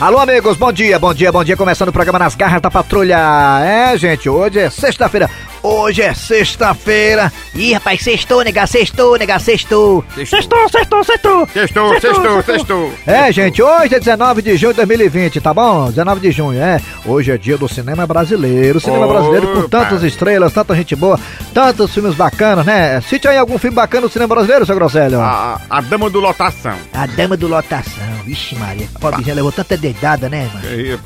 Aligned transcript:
Alô, 0.00 0.18
amigos, 0.20 0.56
bom 0.56 0.72
dia, 0.72 0.96
bom 0.96 1.12
dia, 1.12 1.32
bom 1.32 1.42
dia. 1.42 1.56
Começando 1.56 1.88
o 1.88 1.92
programa 1.92 2.20
Nas 2.20 2.36
Garras 2.36 2.62
da 2.62 2.70
Patrulha. 2.70 3.18
É, 3.64 3.98
gente, 3.98 4.28
hoje 4.28 4.60
é 4.60 4.70
sexta-feira. 4.70 5.28
Hoje 5.62 6.02
é 6.02 6.14
sexta-feira. 6.14 7.32
Ih, 7.54 7.72
rapaz, 7.74 8.00
sextou, 8.02 8.42
nega, 8.44 8.66
sextou, 8.66 9.16
nega, 9.18 9.38
sextou. 9.38 10.04
Sextou, 10.14 10.68
sextou, 10.68 11.04
sextou. 11.04 11.48
Sextou, 11.52 12.00
sextou, 12.00 12.42
sextou. 12.42 12.92
É, 13.06 13.32
gente, 13.32 13.60
hoje 13.62 13.94
é 13.94 13.98
19 13.98 14.40
de 14.42 14.56
junho 14.56 14.72
de 14.72 14.76
2020, 14.78 15.40
tá 15.40 15.52
bom? 15.52 15.90
19 15.90 16.20
de 16.20 16.30
junho, 16.30 16.60
é. 16.60 16.80
Hoje 17.04 17.32
é 17.32 17.38
dia 17.38 17.58
do 17.58 17.68
cinema 17.68 18.06
brasileiro. 18.06 18.78
Cinema 18.80 19.04
Opa. 19.06 19.14
brasileiro 19.14 19.48
com 19.52 19.68
tantas 19.68 20.02
estrelas, 20.02 20.52
tanta 20.52 20.74
gente 20.76 20.94
boa, 20.94 21.18
tantos 21.52 21.92
filmes 21.92 22.14
bacanas, 22.14 22.64
né? 22.64 23.00
Cite 23.00 23.26
aí 23.28 23.36
algum 23.36 23.58
filme 23.58 23.74
bacana 23.74 24.06
do 24.06 24.12
cinema 24.12 24.34
brasileiro, 24.34 24.64
seu 24.64 24.74
Grosselho. 24.76 25.20
A, 25.20 25.60
a 25.68 25.80
dama 25.80 26.08
do 26.08 26.20
lotação. 26.20 26.76
A 26.94 27.06
dama 27.06 27.36
do 27.36 27.48
lotação. 27.48 28.04
Vixe, 28.24 28.54
Maria. 28.54 28.86
Pobrezinha 29.00 29.34
levou 29.34 29.50
tanta 29.50 29.76
dedada, 29.76 30.28
né, 30.28 30.48
mano? 30.54 30.98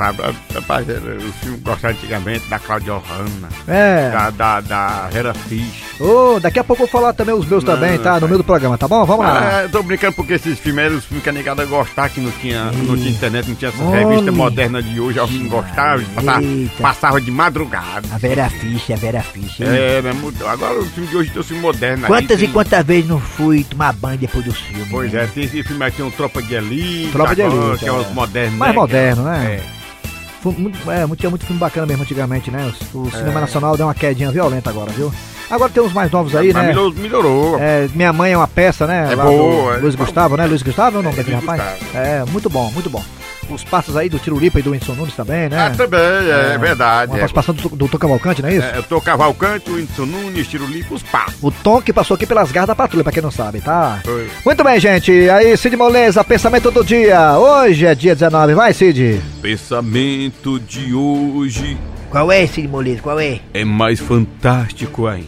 Rapaz, 0.54 0.86
o 0.88 1.32
filme 1.42 1.58
gostava 1.58 1.94
antigamente 1.94 2.46
da 2.48 2.58
Cláudia 2.58 2.92
Hanna, 2.94 3.48
É. 3.66 4.10
da, 4.10 4.30
da, 4.42 4.60
da 4.60 5.08
Hera 5.14 5.32
Fish. 5.32 6.00
Ô, 6.00 6.40
daqui 6.40 6.58
a 6.58 6.64
pouco 6.64 6.82
eu 6.82 6.86
vou 6.88 7.00
falar 7.00 7.12
também 7.12 7.32
os 7.32 7.46
meus 7.46 7.62
também, 7.62 7.96
tá? 7.98 8.18
No 8.18 8.26
meio 8.26 8.38
do 8.38 8.44
programa, 8.44 8.76
tá 8.76 8.88
bom? 8.88 9.04
Vamos 9.04 9.24
lá. 9.24 9.62
Eu 9.62 9.68
tô 9.70 9.82
brincando 9.84 10.14
porque 10.14 10.32
esses 10.32 10.58
filmes 10.58 10.84
eram 10.84 10.96
os 10.96 11.04
filmes 11.04 11.22
que 11.22 11.30
a 11.30 11.32
negada 11.32 11.64
gostava, 11.64 12.08
que 12.08 12.20
não 12.20 12.30
tinha, 12.32 12.64
não 12.72 12.96
tinha 12.96 13.10
internet, 13.10 13.48
não 13.48 13.54
tinha 13.54 13.68
essas 13.68 13.80
Homem. 13.80 14.04
revistas 14.04 14.34
modernas 14.34 14.84
de 14.84 14.98
hoje, 14.98 15.18
alguém 15.20 15.46
gostava, 15.46 16.02
passava, 16.16 16.42
passava 16.80 17.20
de 17.20 17.30
madrugada. 17.30 18.08
A 18.12 18.18
Vera 18.18 18.50
Ficha, 18.50 18.94
a 18.94 18.96
Vera 18.96 19.20
Ficha. 19.22 19.62
É, 19.64 20.02
né, 20.02 20.12
mudou. 20.12 20.48
Agora 20.48 20.80
o 20.80 20.86
filme 20.86 21.08
de 21.08 21.16
hoje 21.16 21.30
filme 21.44 21.62
moderno. 21.62 22.04
aí, 22.04 22.08
Quantas 22.08 22.38
tem- 22.40 22.48
e 22.48 22.52
quantas 22.52 22.84
vezes 22.84 23.08
não 23.08 23.20
fui 23.20 23.62
tomar 23.62 23.92
banho 23.92 24.18
depois 24.18 24.44
dos 24.44 24.56
filmes? 24.58 24.88
Pois 24.90 25.12
né? 25.12 25.22
é, 25.22 25.26
tem 25.28 25.44
esse 25.44 25.62
filme 25.62 25.84
aí, 25.84 25.92
tem 25.92 26.04
um 26.04 26.10
Tropa 26.10 26.42
de 26.42 26.54
Elite. 26.54 27.12
Tropa 27.12 27.34
de 27.36 27.42
Elite, 27.42 27.78
Que 27.78 27.84
é 27.84 27.88
é. 27.88 27.92
os 27.92 28.10
modernos, 28.12 28.58
Mais 28.58 28.72
né, 28.74 28.80
moderno, 28.80 29.28
é- 29.28 29.38
né? 29.38 29.54
É. 29.78 29.81
Muito- 30.44 30.90
é, 30.90 31.06
tinha 31.16 31.30
muito 31.30 31.46
filme 31.46 31.60
bacana 31.60 31.86
mesmo 31.86 32.02
antigamente, 32.02 32.50
né? 32.50 32.72
O, 32.92 33.10
cinema 33.10 33.40
nacional 33.40 33.76
deu 33.76 33.86
uma 33.86 33.94
quedinha 33.94 34.30
violenta 34.30 34.70
agora, 34.70 34.90
viu? 34.90 35.12
Agora 35.50 35.70
tem 35.70 35.82
uns 35.82 35.92
mais 35.92 36.10
novos 36.10 36.34
aí, 36.34 36.52
Mas 36.52 36.62
né? 36.62 36.68
melhorou. 36.68 36.92
melhorou. 36.94 37.58
É, 37.60 37.88
Minha 37.94 38.12
Mãe 38.12 38.32
é 38.32 38.36
uma 38.36 38.48
peça, 38.48 38.86
né? 38.86 39.08
É 39.12 39.14
Lá 39.14 39.24
boa, 39.24 39.74
é. 39.74 39.78
Luiz 39.78 39.94
Gustavo, 39.94 40.36
né? 40.36 40.46
Luiz 40.46 40.62
Gustavo 40.62 40.96
é 40.96 41.00
o 41.00 41.02
nome 41.02 41.14
daquele 41.16 41.36
Luiz 41.36 41.46
rapaz? 41.46 41.78
Gustavo. 41.78 41.98
É, 41.98 42.24
muito 42.30 42.48
bom, 42.48 42.70
muito 42.72 42.88
bom. 42.90 43.04
Os 43.54 43.64
passos 43.64 43.96
aí 43.96 44.08
do 44.08 44.18
Tirolipa 44.18 44.58
e 44.58 44.62
do 44.62 44.70
Whindersson 44.70 44.94
Nunes 44.94 45.14
também, 45.14 45.48
né? 45.48 45.66
Ah, 45.66 45.70
também, 45.76 46.00
é, 46.00 46.56
verdade. 46.58 47.10
Uma 47.12 47.18
É. 47.18 47.20
participação 47.20 47.54
do, 47.54 47.68
do 47.70 47.88
Tom 47.88 47.98
Cavalcante, 47.98 48.42
não 48.42 48.48
é 48.48 48.54
isso? 48.54 48.66
É, 48.66 48.78
eu 48.78 48.82
tô 48.82 49.00
Cavalcante, 49.00 49.70
o 49.70 49.74
Whindersson 49.74 50.06
Nunes, 50.06 50.46
Tirulipo, 50.48 50.94
os 50.94 51.02
passos. 51.02 51.36
O 51.42 51.50
Tom 51.50 51.80
que 51.82 51.92
passou 51.92 52.14
aqui 52.14 52.26
pelas 52.26 52.50
garras 52.52 52.68
da 52.68 52.74
patrulha, 52.74 53.04
pra 53.04 53.12
quem 53.12 53.22
não 53.22 53.30
sabe, 53.30 53.60
tá? 53.60 54.00
Foi. 54.04 54.28
Muito 54.44 54.64
bem, 54.64 54.80
gente. 54.80 55.10
Aí, 55.30 55.56
Cid 55.56 55.76
Moleza, 55.76 56.22
pensamento 56.24 56.70
do 56.70 56.84
dia. 56.84 57.38
Hoje 57.38 57.86
é 57.86 57.94
dia 57.94 58.14
19, 58.14 58.54
vai, 58.54 58.72
Cid. 58.72 59.20
Pensamento 59.40 60.58
de 60.60 60.94
hoje 60.94 61.76
Qual 62.10 62.30
é, 62.30 62.46
Cid 62.46 62.68
Moleiro? 62.68 63.02
Qual 63.02 63.18
é? 63.18 63.40
é 63.54 63.64
mais 63.64 63.98
fantástico 64.00 65.06
ainda. 65.06 65.26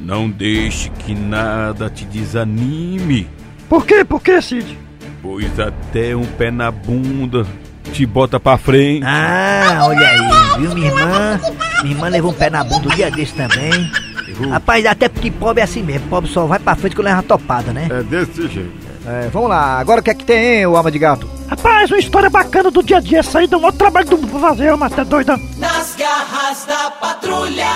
Não 0.00 0.28
deixe 0.28 0.90
que 0.90 1.14
nada 1.14 1.88
te 1.90 2.04
desanime, 2.04 3.26
Por 3.68 3.86
quê? 3.86 4.04
Por 4.04 4.20
quê, 4.22 4.40
Cid? 4.42 4.78
Pois 5.24 5.58
até 5.58 6.14
um 6.14 6.26
pé 6.26 6.50
na 6.50 6.70
bunda 6.70 7.46
te 7.92 8.04
bota 8.04 8.38
pra 8.38 8.58
frente. 8.58 9.04
Ah, 9.06 9.86
olha 9.88 10.06
aí, 10.06 10.60
viu, 10.60 10.74
minha 10.74 10.88
irmã? 10.88 11.40
Minha 11.82 11.94
irmã 11.94 12.08
levou 12.08 12.30
um 12.30 12.34
pé 12.34 12.50
na 12.50 12.62
bunda 12.62 12.88
um 12.88 12.94
dia 12.94 13.10
desse 13.10 13.32
também. 13.32 13.90
Rapaz, 14.50 14.84
até 14.84 15.08
porque 15.08 15.30
pobre 15.30 15.62
é 15.62 15.64
assim 15.64 15.82
mesmo. 15.82 16.08
Pobre 16.08 16.28
só 16.28 16.44
vai 16.44 16.58
pra 16.58 16.76
frente 16.76 16.94
quando 16.94 17.06
leva 17.06 17.16
uma 17.16 17.22
topada, 17.22 17.72
né? 17.72 17.88
É 17.90 18.02
desse 18.02 18.48
jeito. 18.48 18.72
É, 19.06 19.28
vamos 19.32 19.48
lá. 19.48 19.78
Agora 19.78 20.00
o 20.00 20.04
que 20.04 20.10
é 20.10 20.14
que 20.14 20.24
tem, 20.24 20.58
hein, 20.58 20.66
o 20.66 20.76
alma 20.76 20.90
de 20.90 20.98
gato? 20.98 21.28
Rapaz, 21.48 21.90
uma 21.90 21.98
história 21.98 22.28
bacana 22.28 22.70
do 22.70 22.82
dia 22.82 22.98
a 22.98 23.00
dia. 23.00 23.20
Essa 23.20 23.38
aí 23.38 23.46
deu 23.46 23.58
um 23.58 23.62
maior 23.62 23.72
trabalho 23.72 24.06
do 24.06 24.18
mundo 24.18 24.30
pra 24.30 24.40
fazer, 24.40 24.76
mas 24.76 24.92
tá 24.92 25.04
doida. 25.04 25.38
Nas 25.58 25.94
garras 25.96 26.66
da 26.66 26.90
patrulha. 26.90 27.66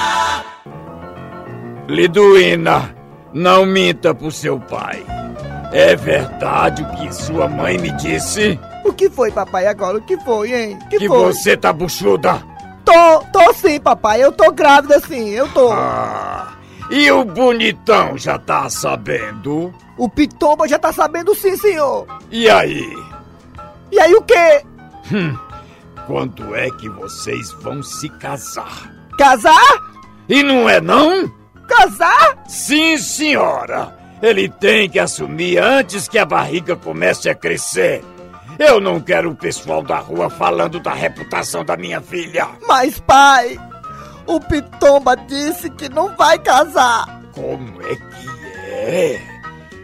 Liduína, 1.88 2.94
não 3.32 3.64
minta 3.64 4.14
pro 4.14 4.30
seu 4.30 4.58
pai. 4.58 5.04
É 5.72 5.94
verdade 5.94 6.82
o 6.82 6.86
que 6.96 7.12
sua 7.14 7.46
mãe 7.48 7.76
me 7.78 7.90
disse? 7.92 8.58
O 8.84 8.92
que 8.92 9.10
foi, 9.10 9.30
papai, 9.30 9.66
agora? 9.66 9.98
O 9.98 10.02
que 10.02 10.16
foi, 10.20 10.52
hein? 10.54 10.78
Que, 10.88 10.98
Que 10.98 11.08
foi? 11.08 11.18
você 11.32 11.56
tá 11.56 11.72
buchuda? 11.72 12.42
Tô, 12.84 13.20
tô 13.32 13.52
sim, 13.52 13.78
papai. 13.78 14.22
Eu 14.24 14.32
tô 14.32 14.50
grávida 14.50 14.98
sim, 15.00 15.28
eu 15.30 15.46
tô. 15.52 15.70
Ah, 15.70 16.54
e 16.90 17.10
o 17.10 17.22
bonitão 17.22 18.16
já 18.16 18.38
tá 18.38 18.70
sabendo? 18.70 19.74
O 19.98 20.08
Pitomba 20.08 20.66
já 20.66 20.78
tá 20.78 20.90
sabendo 20.90 21.34
sim, 21.34 21.54
senhor. 21.56 22.06
E 22.30 22.48
aí? 22.48 22.90
E 23.92 24.00
aí 24.00 24.14
o 24.14 24.22
quê? 24.22 24.62
Quando 26.06 26.54
é 26.54 26.70
que 26.70 26.88
vocês 26.88 27.52
vão 27.60 27.82
se 27.82 28.08
casar? 28.08 28.90
Casar? 29.18 29.82
E 30.28 30.42
não 30.42 30.68
é 30.68 30.80
não? 30.80 31.30
Casar? 31.68 32.38
Sim, 32.48 32.96
senhora. 32.96 33.94
Ele 34.22 34.48
tem 34.48 34.88
que 34.88 34.98
assumir 34.98 35.58
antes 35.58 36.08
que 36.08 36.18
a 36.18 36.24
barriga 36.24 36.76
comece 36.76 37.28
a 37.28 37.34
crescer. 37.34 38.04
Eu 38.58 38.80
não 38.80 39.00
quero 39.00 39.30
o 39.30 39.36
pessoal 39.36 39.82
da 39.82 39.98
rua 39.98 40.28
falando 40.28 40.80
da 40.80 40.92
reputação 40.92 41.64
da 41.64 41.76
minha 41.76 42.00
filha. 42.00 42.48
Mas, 42.66 42.98
pai, 42.98 43.56
o 44.26 44.40
Pitomba 44.40 45.16
disse 45.16 45.70
que 45.70 45.88
não 45.88 46.16
vai 46.16 46.38
casar. 46.38 47.22
Como 47.32 47.80
é 47.82 47.94
que 47.94 48.28
é? 48.68 49.22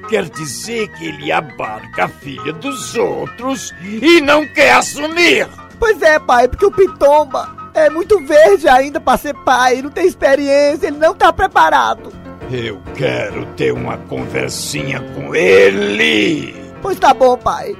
Quer 0.08 0.28
dizer 0.28 0.88
que 0.88 1.06
ele 1.06 1.30
abarca 1.30 2.04
a 2.04 2.08
filha 2.08 2.52
dos 2.52 2.94
outros 2.96 3.72
e 3.82 4.20
não 4.20 4.46
quer 4.48 4.72
assumir? 4.74 5.48
Pois 5.78 6.02
é, 6.02 6.18
pai, 6.18 6.48
porque 6.48 6.66
o 6.66 6.72
Pitomba 6.72 7.70
é 7.74 7.88
muito 7.88 8.20
verde 8.26 8.68
ainda 8.68 9.00
pra 9.00 9.16
ser 9.16 9.34
pai, 9.44 9.82
não 9.82 9.90
tem 9.90 10.06
experiência, 10.06 10.88
ele 10.88 10.98
não 10.98 11.14
tá 11.14 11.32
preparado. 11.32 12.23
Eu 12.50 12.80
quero 12.96 13.46
ter 13.56 13.72
uma 13.72 13.96
conversinha 13.96 15.00
com 15.14 15.34
ele. 15.34 16.54
Pois 16.82 16.98
tá 16.98 17.12
bom, 17.14 17.36
pai. 17.36 17.74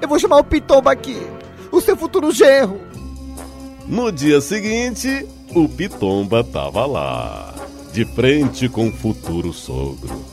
Eu 0.00 0.08
vou 0.08 0.18
chamar 0.18 0.38
o 0.38 0.44
Pitomba 0.44 0.92
aqui, 0.92 1.20
o 1.70 1.80
seu 1.80 1.96
futuro 1.96 2.30
genro. 2.32 2.80
No 3.86 4.12
dia 4.12 4.40
seguinte, 4.40 5.26
o 5.54 5.68
Pitomba 5.68 6.44
tava 6.44 6.86
lá, 6.86 7.54
de 7.92 8.04
frente 8.04 8.68
com 8.68 8.88
o 8.88 8.92
futuro 8.92 9.52
sogro. 9.52 10.24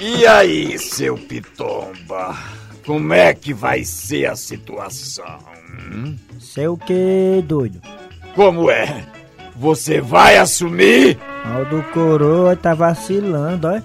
E 0.00 0.26
aí, 0.26 0.78
seu 0.78 1.16
Pitomba? 1.16 2.36
Como 2.86 3.12
é 3.12 3.34
que 3.34 3.52
vai 3.52 3.84
ser 3.84 4.26
a 4.26 4.36
situação? 4.36 5.38
hum? 5.92 6.16
Sei 6.38 6.66
o 6.66 6.76
que, 6.76 7.42
doido? 7.46 7.80
Como 8.34 8.70
é? 8.70 9.06
Você 9.60 10.00
vai 10.00 10.38
assumir? 10.38 11.18
O 11.60 11.64
do 11.66 11.82
coroa 11.92 12.56
tá 12.56 12.72
vacilando, 12.72 13.68
ó. 13.68 13.78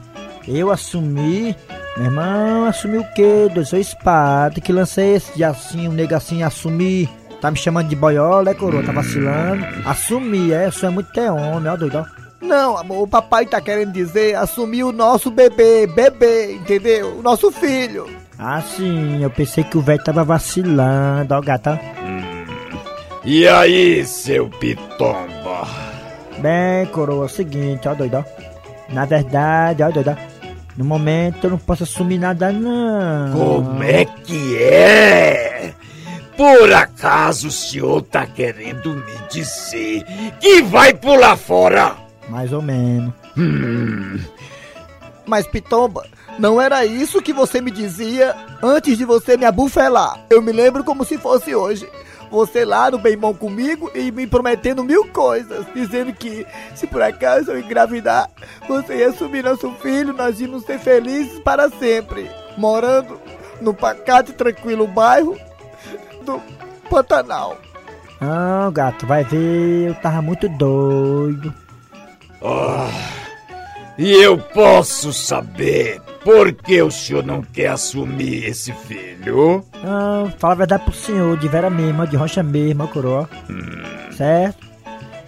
Eu 0.48 0.72
assumi. 0.72 1.54
Meu 1.98 2.06
irmão, 2.06 2.64
assumi 2.64 2.98
o 2.98 3.04
quê, 3.14 3.50
doido? 3.54 3.66
Sou 3.66 3.78
espada 3.78 4.62
que 4.62 4.72
lancei 4.72 5.16
esse 5.16 5.36
dia 5.36 5.50
assim, 5.50 5.90
um 5.90 5.92
nego 5.92 6.16
assim, 6.16 6.44
assumi. 6.44 7.10
Tá 7.42 7.52
me 7.52 7.58
chamando 7.58 7.90
de 7.90 7.96
boiola, 7.96 8.52
é 8.52 8.54
coroa? 8.54 8.84
Tá 8.84 8.94
vacilando? 8.94 9.66
Assumi, 9.86 10.54
é, 10.54 10.70
isso 10.70 10.86
é 10.86 10.90
muito 10.90 11.12
ter 11.12 11.30
homem, 11.30 11.70
ó, 11.70 11.76
doido, 11.76 11.98
ó. 11.98 12.06
Não, 12.40 12.78
amor, 12.78 13.04
o 13.04 13.08
papai 13.08 13.46
tá 13.46 13.60
querendo 13.60 13.92
dizer 13.92 14.36
assumir 14.38 14.86
o 14.86 14.94
nosso 14.94 15.30
bebê, 15.30 15.88
bebê, 15.88 16.54
entendeu? 16.54 17.18
O 17.20 17.22
nosso 17.22 17.52
filho. 17.52 18.08
Ah, 18.40 18.62
sim, 18.62 19.22
eu 19.22 19.30
pensei 19.30 19.66
que 19.66 19.78
o 19.78 19.82
velho 19.82 20.02
tava 20.02 20.24
vacilando, 20.24 21.34
ó, 21.34 21.42
gata. 21.42 21.78
E 23.26 23.48
aí, 23.48 24.06
seu 24.06 24.48
Pitomba? 24.50 25.68
Bem, 26.40 26.86
coroa, 26.92 27.24
é 27.24 27.26
o 27.26 27.30
seguinte, 27.30 27.88
ó, 27.88 27.94
doido, 27.96 28.18
ó. 28.18 28.94
Na 28.94 29.06
verdade, 29.06 29.82
ó, 29.82 29.90
doido, 29.90 30.12
ó. 30.12 30.36
No 30.78 30.86
momento 30.86 31.46
eu 31.46 31.52
não 31.52 31.58
posso 31.58 31.84
assumir 31.84 32.20
nada, 32.20 32.52
não. 32.52 33.32
Como 33.32 33.82
é 33.84 34.06
que 34.06 34.62
é? 34.62 35.74
Por 36.38 36.72
acaso 36.74 37.48
o 37.48 37.52
senhor 37.52 38.02
tá 38.04 38.28
querendo 38.28 38.90
me 38.94 39.28
dizer 39.32 40.04
que 40.40 40.62
vai 40.64 40.94
pular 40.94 41.38
fora? 41.38 41.96
Mais 42.30 42.52
ou 42.52 42.62
menos. 42.62 43.14
Hum, 43.38 44.20
Mas, 45.26 45.48
Pitomba, 45.48 46.06
não 46.38 46.62
era 46.62 46.86
isso 46.86 47.22
que 47.22 47.32
você 47.34 47.62
me 47.62 47.72
dizia 47.72 48.36
antes 48.62 48.98
de 48.98 49.06
você 49.06 49.38
me 49.38 49.46
abufelar. 49.46 50.20
Eu 50.30 50.42
me 50.42 50.52
lembro 50.52 50.84
como 50.84 51.06
se 51.06 51.18
fosse 51.18 51.56
hoje. 51.56 51.88
Você 52.32 52.66
lá 52.66 52.92
no 52.92 52.98
bem 52.98 53.18
bom 53.18 53.34
comigo 53.34 53.90
e 53.96 54.12
me 54.12 54.28
prometendo 54.28 54.84
mil 54.84 55.08
coisas, 55.08 55.66
dizendo 55.74 56.14
que 56.14 56.46
se 56.76 56.88
por 56.88 57.02
acaso 57.02 57.52
eu 57.52 57.60
engravidar, 57.60 58.30
você 58.68 58.98
ia 58.98 59.10
assumir 59.10 59.44
nosso 59.44 59.72
filho, 59.76 60.14
nós 60.14 60.40
íamos 60.40 60.64
ser 60.64 60.80
felizes 60.80 61.40
para 61.40 61.70
sempre, 61.70 62.30
morando 62.58 63.20
no 63.62 63.74
pacato 63.74 64.32
e 64.32 64.34
tranquilo 64.34 64.88
bairro 64.88 65.38
do 66.24 66.42
Pantanal. 66.90 67.58
Não, 68.20 68.72
gato, 68.72 69.06
vai 69.06 69.24
ver, 69.24 69.90
eu 69.90 69.96
tava 69.96 70.22
muito 70.22 70.48
doido. 70.50 71.54
E 73.98 74.12
eu 74.12 74.38
posso 74.38 75.12
saber 75.14 76.02
Por 76.24 76.52
que 76.54 76.82
o 76.82 76.90
senhor 76.92 77.24
não 77.24 77.42
quer 77.42 77.68
assumir 77.68 78.46
esse 78.46 78.72
filho? 78.74 79.64
Não, 79.84 80.32
fala 80.40 80.54
a 80.54 80.58
verdade 80.58 80.84
pro 80.84 80.94
senhor, 80.94 81.38
de 81.38 81.48
vera 81.48 81.70
mesmo, 81.70 82.08
de 82.08 82.16
rocha 82.16 82.42
mesmo, 82.42 82.88
coroa. 82.88 83.30
Certo? 84.18 84.66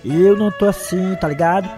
Eu 0.04 0.38
não 0.38 0.50
tô 0.52 0.66
assim, 0.68 1.16
tá 1.20 1.28
ligado? 1.28 1.70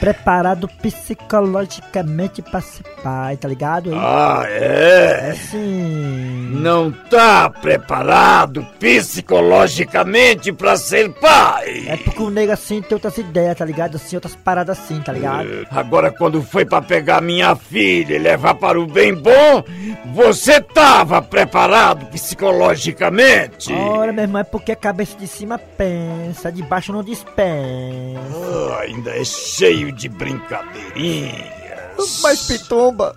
Preparado 0.00 0.66
psicologicamente 0.80 2.40
pra 2.42 2.60
ser 2.60 2.82
pai, 3.02 3.36
tá 3.36 3.46
ligado? 3.46 3.90
Ah, 3.94 4.44
É 4.46 5.30
é? 5.30 5.34
sim. 5.34 6.33
Não 6.54 6.90
tá 6.90 7.50
preparado 7.50 8.64
psicologicamente 8.78 10.52
pra 10.52 10.76
ser 10.76 11.10
pai? 11.14 11.84
É 11.86 11.96
porque 11.96 12.22
o 12.22 12.30
nego 12.30 12.52
assim 12.52 12.80
tem 12.80 12.94
outras 12.94 13.18
ideias, 13.18 13.56
tá 13.56 13.64
ligado? 13.64 13.96
Assim, 13.96 14.16
outras 14.16 14.36
paradas 14.36 14.78
assim, 14.78 15.00
tá 15.00 15.12
ligado? 15.12 15.66
Agora, 15.70 16.10
quando 16.10 16.42
foi 16.42 16.64
pra 16.64 16.80
pegar 16.80 17.20
minha 17.20 17.54
filha 17.56 18.14
e 18.14 18.18
levar 18.18 18.54
para 18.54 18.80
o 18.80 18.86
bem 18.86 19.14
bom, 19.14 19.64
você 20.12 20.60
tava 20.60 21.20
preparado 21.20 22.06
psicologicamente? 22.06 23.72
Ora, 23.72 24.12
meu 24.12 24.24
irmão, 24.24 24.40
é 24.40 24.44
porque 24.44 24.72
a 24.72 24.76
cabeça 24.76 25.16
de 25.16 25.26
cima 25.26 25.58
pensa, 25.58 26.52
de 26.52 26.62
baixo 26.62 26.92
não 26.92 27.02
dispensa. 27.02 28.20
Ah, 28.70 28.80
ainda 28.82 29.10
é 29.10 29.24
cheio 29.24 29.92
de 29.92 30.08
brincadeirinhas. 30.08 32.20
Mas 32.22 32.46
Pitomba, 32.46 33.16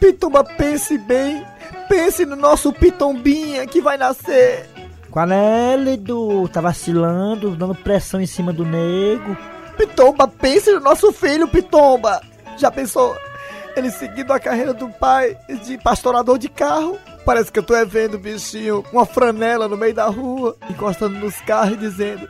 Pitomba, 0.00 0.44
pense 0.44 0.96
bem. 0.98 1.44
Pense 1.88 2.24
no 2.26 2.36
nosso 2.36 2.72
Pitombinha 2.72 3.66
que 3.66 3.80
vai 3.80 3.96
nascer. 3.96 4.68
Qual 5.10 5.30
é, 5.30 5.76
Lidu? 5.76 6.48
Tá 6.48 6.60
vacilando, 6.60 7.56
dando 7.56 7.74
pressão 7.74 8.20
em 8.20 8.26
cima 8.26 8.52
do 8.52 8.64
nego. 8.64 9.36
Pitomba, 9.76 10.28
pense 10.28 10.70
no 10.70 10.80
nosso 10.80 11.12
filho, 11.12 11.48
Pitomba. 11.48 12.20
Já 12.56 12.70
pensou? 12.70 13.16
Ele 13.76 13.90
seguindo 13.90 14.32
a 14.32 14.40
carreira 14.40 14.74
do 14.74 14.88
pai 14.88 15.36
de 15.64 15.78
pastorador 15.78 16.36
de 16.36 16.48
carro. 16.48 16.98
Parece 17.24 17.52
que 17.52 17.58
eu 17.58 17.62
tô 17.62 17.74
é 17.74 17.84
vendo, 17.84 18.18
bichinho, 18.18 18.84
uma 18.92 19.06
franela 19.06 19.68
no 19.68 19.76
meio 19.76 19.94
da 19.94 20.06
rua, 20.06 20.56
encostando 20.68 21.18
nos 21.18 21.36
carros 21.42 21.74
e 21.74 21.76
dizendo: 21.76 22.28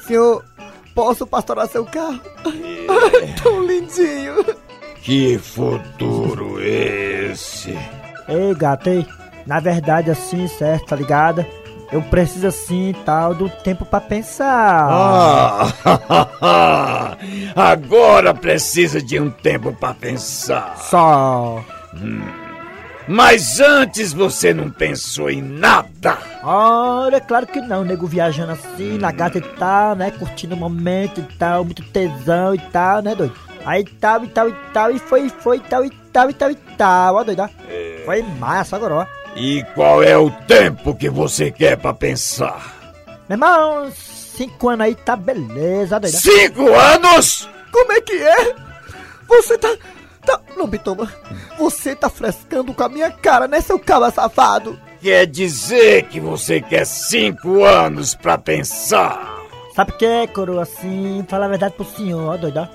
Senhor, 0.00 0.44
posso 0.94 1.26
pastorar 1.26 1.68
seu 1.68 1.84
carro? 1.84 2.20
Ai, 2.44 3.34
tão 3.42 3.62
lindinho. 3.62 4.44
Que 5.02 5.38
futuro 5.38 6.60
esse? 6.60 7.78
Ei, 8.28 8.54
gato, 8.54 8.88
ei. 8.88 9.06
Na 9.46 9.60
verdade, 9.60 10.10
assim, 10.10 10.48
certo, 10.48 10.86
tá 10.86 10.96
ligado? 10.96 11.46
Eu 11.92 12.02
preciso, 12.02 12.48
assim, 12.48 12.94
tal, 13.04 13.32
do 13.32 13.48
tempo 13.48 13.84
pra 13.84 14.00
pensar. 14.00 14.88
Ah, 14.90 15.68
agora 17.54 18.34
precisa 18.34 19.00
de 19.00 19.20
um 19.20 19.30
tempo 19.30 19.72
pra 19.72 19.94
pensar. 19.94 20.76
Só. 20.78 21.64
Mas 23.06 23.60
antes 23.60 24.12
você 24.12 24.52
não 24.52 24.68
pensou 24.68 25.30
em 25.30 25.40
nada. 25.40 26.18
Ora, 26.42 27.20
claro 27.20 27.46
que 27.46 27.60
não, 27.60 27.84
nego 27.84 28.04
viajando 28.04 28.52
assim, 28.52 28.98
na 28.98 29.12
gata 29.12 29.38
e 29.38 29.40
tal, 29.40 29.94
né? 29.94 30.10
Curtindo 30.10 30.56
o 30.56 30.58
momento 30.58 31.20
e 31.20 31.36
tal, 31.36 31.64
muito 31.64 31.84
tesão 31.84 32.52
e 32.52 32.58
tal, 32.58 33.00
né, 33.00 33.14
doido? 33.14 33.32
Aí 33.64 33.84
tal 33.84 34.24
e 34.24 34.28
tal 34.28 34.48
e 34.48 34.54
tal, 34.72 34.90
e 34.90 34.98
foi, 34.98 35.28
foi, 35.28 35.60
tal 35.60 35.84
e 35.84 35.90
tal 36.12 36.30
e 36.30 36.34
tal 36.34 36.50
e 36.50 36.54
tal, 36.54 37.14
ó, 37.14 37.24
doido, 37.24 37.42
ó. 37.42 37.48
Foi 38.06 38.22
massa 38.22 38.76
agora. 38.76 39.06
E 39.34 39.62
qual 39.74 40.02
é 40.02 40.16
o 40.16 40.30
tempo 40.30 40.94
que 40.94 41.10
você 41.10 41.50
quer 41.50 41.76
pra 41.76 41.92
pensar? 41.92 42.74
Meu 43.28 43.34
irmão, 43.36 43.92
cinco 43.92 44.68
anos 44.68 44.86
aí 44.86 44.94
tá 44.94 45.16
beleza, 45.16 46.00
ó. 46.02 46.06
Cinco 46.06 46.72
anos? 46.72 47.48
Como 47.72 47.92
é 47.92 48.00
que 48.00 48.14
é? 48.14 48.54
Você 49.28 49.58
tá. 49.58 49.76
tá... 50.24 50.40
Não, 50.56 50.68
Pitomba, 50.68 51.12
você 51.58 51.94
tá 51.94 52.08
frescando 52.08 52.72
com 52.72 52.84
a 52.84 52.88
minha 52.88 53.10
cara, 53.10 53.48
né, 53.48 53.60
seu 53.60 53.78
cabra 53.78 54.10
safado? 54.10 54.78
Quer 55.02 55.26
dizer 55.26 56.04
que 56.04 56.20
você 56.20 56.60
quer 56.60 56.86
cinco 56.86 57.64
anos 57.64 58.14
pra 58.14 58.38
pensar? 58.38 59.35
Sabe 59.76 59.92
o 59.92 59.98
que 59.98 60.06
é, 60.06 60.26
coroa, 60.26 60.62
assim, 60.62 61.22
fala 61.28 61.44
a 61.44 61.48
verdade 61.48 61.74
pro 61.74 61.84
senhor, 61.84 62.32
ó, 62.32 62.36
doido, 62.38 62.60
ó. 62.60 62.66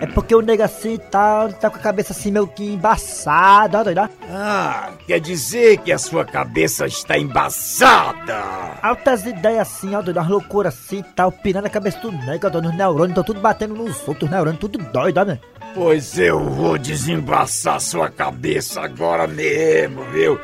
É 0.00 0.06
porque 0.08 0.34
o 0.34 0.40
nego 0.40 0.64
assim 0.64 0.98
tal, 1.08 1.52
tá 1.52 1.70
com 1.70 1.76
a 1.76 1.80
cabeça 1.80 2.12
assim 2.12 2.32
meio 2.32 2.48
que 2.48 2.72
embaçada, 2.72 3.78
ó, 3.78 3.84
doido, 3.84 4.00
ó. 4.00 4.08
Ah, 4.28 4.90
quer 5.06 5.20
dizer 5.20 5.78
que 5.78 5.92
a 5.92 5.98
sua 5.98 6.24
cabeça 6.24 6.86
está 6.86 7.16
embaçada. 7.16 8.42
Altas 8.82 9.24
ideias 9.26 9.68
assim, 9.68 9.94
ó, 9.94 10.02
doido, 10.02 10.16
umas 10.16 10.28
loucuras 10.28 10.74
assim 10.74 10.98
e 10.98 11.02
tal, 11.04 11.30
pirando 11.30 11.66
a 11.66 11.70
cabeça 11.70 12.00
do 12.00 12.10
nego, 12.10 12.48
ó, 12.48 12.50
doido, 12.50 12.68
os 12.68 12.74
neurônios, 12.76 13.14
tão 13.14 13.22
tudo 13.22 13.40
batendo 13.40 13.76
nos 13.76 14.08
outros 14.08 14.28
neurônios, 14.28 14.58
tudo 14.58 14.76
doido, 14.76 15.18
ó, 15.18 15.24
né? 15.24 15.38
Pois 15.72 16.18
eu 16.18 16.40
vou 16.40 16.76
desembaçar 16.76 17.80
sua 17.80 18.10
cabeça 18.10 18.80
agora 18.80 19.28
mesmo, 19.28 20.02
viu? 20.06 20.36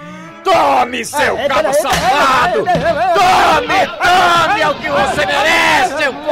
Tome, 0.46 1.04
seu 1.04 1.36
é, 1.36 1.48
cabo 1.48 1.68
é, 1.68 1.72
safado! 1.72 2.68
é, 2.68 2.70
é, 2.70 2.76
é, 2.76 2.78
é, 2.78 3.12
Tome, 3.14 3.86
tome! 3.98 4.60
É 4.60 4.68
o 4.68 4.74
que 4.76 4.88
você 4.88 5.26
merece, 5.26 5.96
seu 5.96 6.14
pô! 6.14 6.30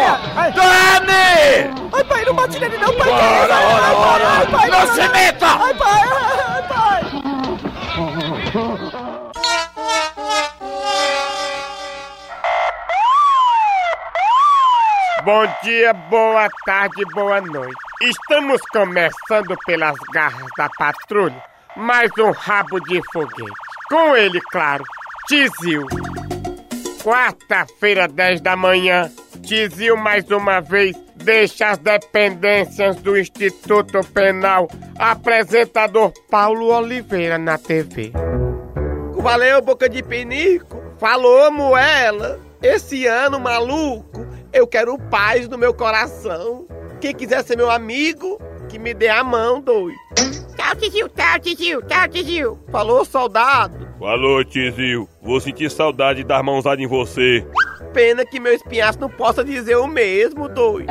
Tome! 0.54 1.90
Ai, 1.92 2.04
pai, 2.04 2.24
não 2.24 2.34
bate 2.34 2.60
nele 2.60 2.76
não, 2.78 2.94
pai. 2.94 3.08
Ora, 3.10 3.56
ora, 3.56 3.92
ora! 3.96 4.68
Não 4.68 4.94
se 4.94 5.08
meta! 5.08 5.46
Ai, 5.46 5.74
pai, 5.74 6.02
ai, 6.46 6.62
pai. 6.68 7.02
Bom 15.24 15.46
dia, 15.64 15.92
boa 15.92 16.48
tarde, 16.64 17.04
boa 17.14 17.40
noite. 17.40 17.74
Estamos 18.00 18.60
começando 18.70 19.56
pelas 19.66 19.96
garras 20.12 20.50
da 20.56 20.68
patrulha 20.78 21.42
mais 21.76 22.10
um 22.18 22.30
rabo 22.30 22.78
de 22.80 23.00
foguete. 23.12 23.63
Com 23.94 24.16
ele, 24.16 24.40
claro, 24.50 24.82
Tizil. 25.28 25.86
Quarta-feira, 27.00 28.08
10 28.08 28.40
da 28.40 28.56
manhã, 28.56 29.08
Tizil 29.40 29.96
mais 29.96 30.28
uma 30.32 30.58
vez 30.58 30.96
deixa 31.14 31.70
as 31.70 31.78
dependências 31.78 32.96
do 32.96 33.16
Instituto 33.16 34.00
Penal. 34.12 34.66
Apresentador 34.98 36.12
Paulo 36.28 36.74
Oliveira 36.74 37.38
na 37.38 37.56
TV. 37.56 38.10
Valeu, 39.12 39.62
boca 39.62 39.88
de 39.88 40.02
pinico. 40.02 40.82
Falou, 40.98 41.52
moela. 41.52 42.40
Esse 42.60 43.06
ano, 43.06 43.38
maluco, 43.38 44.26
eu 44.52 44.66
quero 44.66 44.98
paz 44.98 45.46
no 45.46 45.56
meu 45.56 45.72
coração. 45.72 46.66
Quem 47.00 47.14
quiser 47.14 47.44
ser 47.44 47.56
meu 47.56 47.70
amigo, 47.70 48.40
que 48.74 48.78
me 48.80 48.92
dê 48.92 49.08
a 49.08 49.22
mão, 49.22 49.60
doido. 49.60 49.96
Tchau, 50.56 50.74
tio, 50.74 51.08
tchau, 51.08 51.38
tio, 51.40 51.82
tchau, 51.82 52.08
tio. 52.08 52.58
Falou, 52.72 53.04
soldado. 53.04 53.88
Falou, 54.00 54.44
Tizil. 54.44 55.08
Vou 55.22 55.40
sentir 55.40 55.70
saudade 55.70 56.22
de 56.22 56.24
dar 56.24 56.42
mãozada 56.42 56.82
em 56.82 56.86
você. 56.88 57.46
Pena 57.92 58.26
que 58.26 58.40
meu 58.40 58.52
espinhaço 58.52 58.98
não 58.98 59.08
possa 59.08 59.44
dizer 59.44 59.76
o 59.76 59.86
mesmo, 59.86 60.48
doido. 60.48 60.90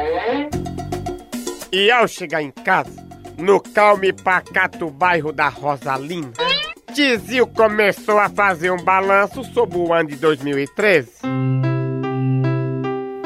E 1.73 1.91
ao 1.91 2.07
chegar 2.07 2.41
em 2.41 2.51
casa, 2.51 3.05
no 3.37 3.59
calme 3.59 4.07
e 4.07 4.13
pacato 4.13 4.89
bairro 4.89 5.33
da 5.33 5.49
Rosalina, 5.49 6.31
Tizil 6.93 7.47
começou 7.47 8.17
a 8.17 8.29
fazer 8.29 8.71
um 8.71 8.81
balanço 8.81 9.43
sobre 9.43 9.77
o 9.77 9.91
ano 9.91 10.07
de 10.07 10.15
2013. 10.15 11.19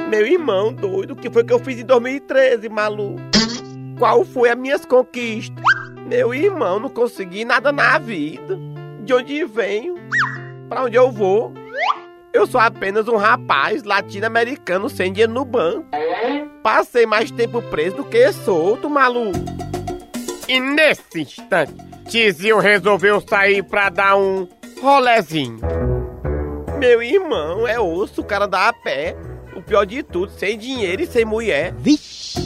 Meu 0.10 0.26
irmão, 0.26 0.74
doido, 0.74 1.12
o 1.12 1.16
que 1.16 1.30
foi 1.30 1.44
que 1.44 1.54
eu 1.54 1.60
fiz 1.60 1.80
em 1.80 1.86
2013, 1.86 2.68
maluco? 2.70 3.27
Qual 3.98 4.24
foi 4.24 4.50
as 4.50 4.58
minhas 4.58 4.86
conquistas? 4.86 5.64
Meu 6.06 6.34
irmão, 6.34 6.80
não 6.80 6.90
consegui 6.90 7.44
nada 7.44 7.72
na 7.72 7.98
vida. 7.98 8.58
De 9.04 9.14
onde 9.14 9.44
venho? 9.44 9.96
Pra 10.70 10.84
onde 10.84 10.96
eu 10.96 11.12
vou? 11.12 11.54
Eu 12.32 12.46
sou 12.46 12.62
apenas 12.62 13.08
um 13.08 13.16
rapaz 13.16 13.84
latino-americano 13.84 14.88
sem 14.90 15.12
dinheiro 15.12 15.34
no 15.34 15.44
banco. 15.44 15.88
Passei 16.62 17.06
mais 17.08 17.32
tempo 17.32 17.62
preso 17.64 17.98
do 17.98 18.04
que 18.04 18.32
solto, 18.32 18.88
maluco. 18.90 19.40
E 20.48 20.60
nesse 20.60 21.22
instante, 21.22 21.74
Tizil 22.08 22.60
resolveu 22.60 23.20
sair 23.20 23.64
pra 23.64 23.90
dar 23.90 24.16
um 24.16 24.48
rolezinho. 24.80 25.60
Meu 26.78 27.02
irmão, 27.02 27.68
é 27.68 27.80
osso, 27.80 28.22
o 28.22 28.24
cara 28.24 28.46
dá 28.46 28.70
a 28.70 28.74
pé. 28.74 29.16
O 29.56 29.62
pior 29.62 29.86
de 29.86 30.04
tudo, 30.04 30.32
sem 30.34 30.56
dinheiro 30.56 31.02
e 31.02 31.08
sem 31.08 31.26
mulher. 31.26 31.74
Vixe! 31.74 32.38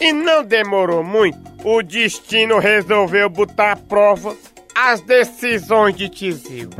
E 0.00 0.12
não 0.12 0.44
demorou 0.44 1.02
muito, 1.02 1.38
o 1.64 1.82
destino 1.82 2.58
resolveu 2.58 3.28
botar 3.28 3.72
à 3.72 3.76
prova 3.76 4.36
as 4.74 5.00
decisões 5.00 5.96
de 5.96 6.08
Tizil. 6.08 6.70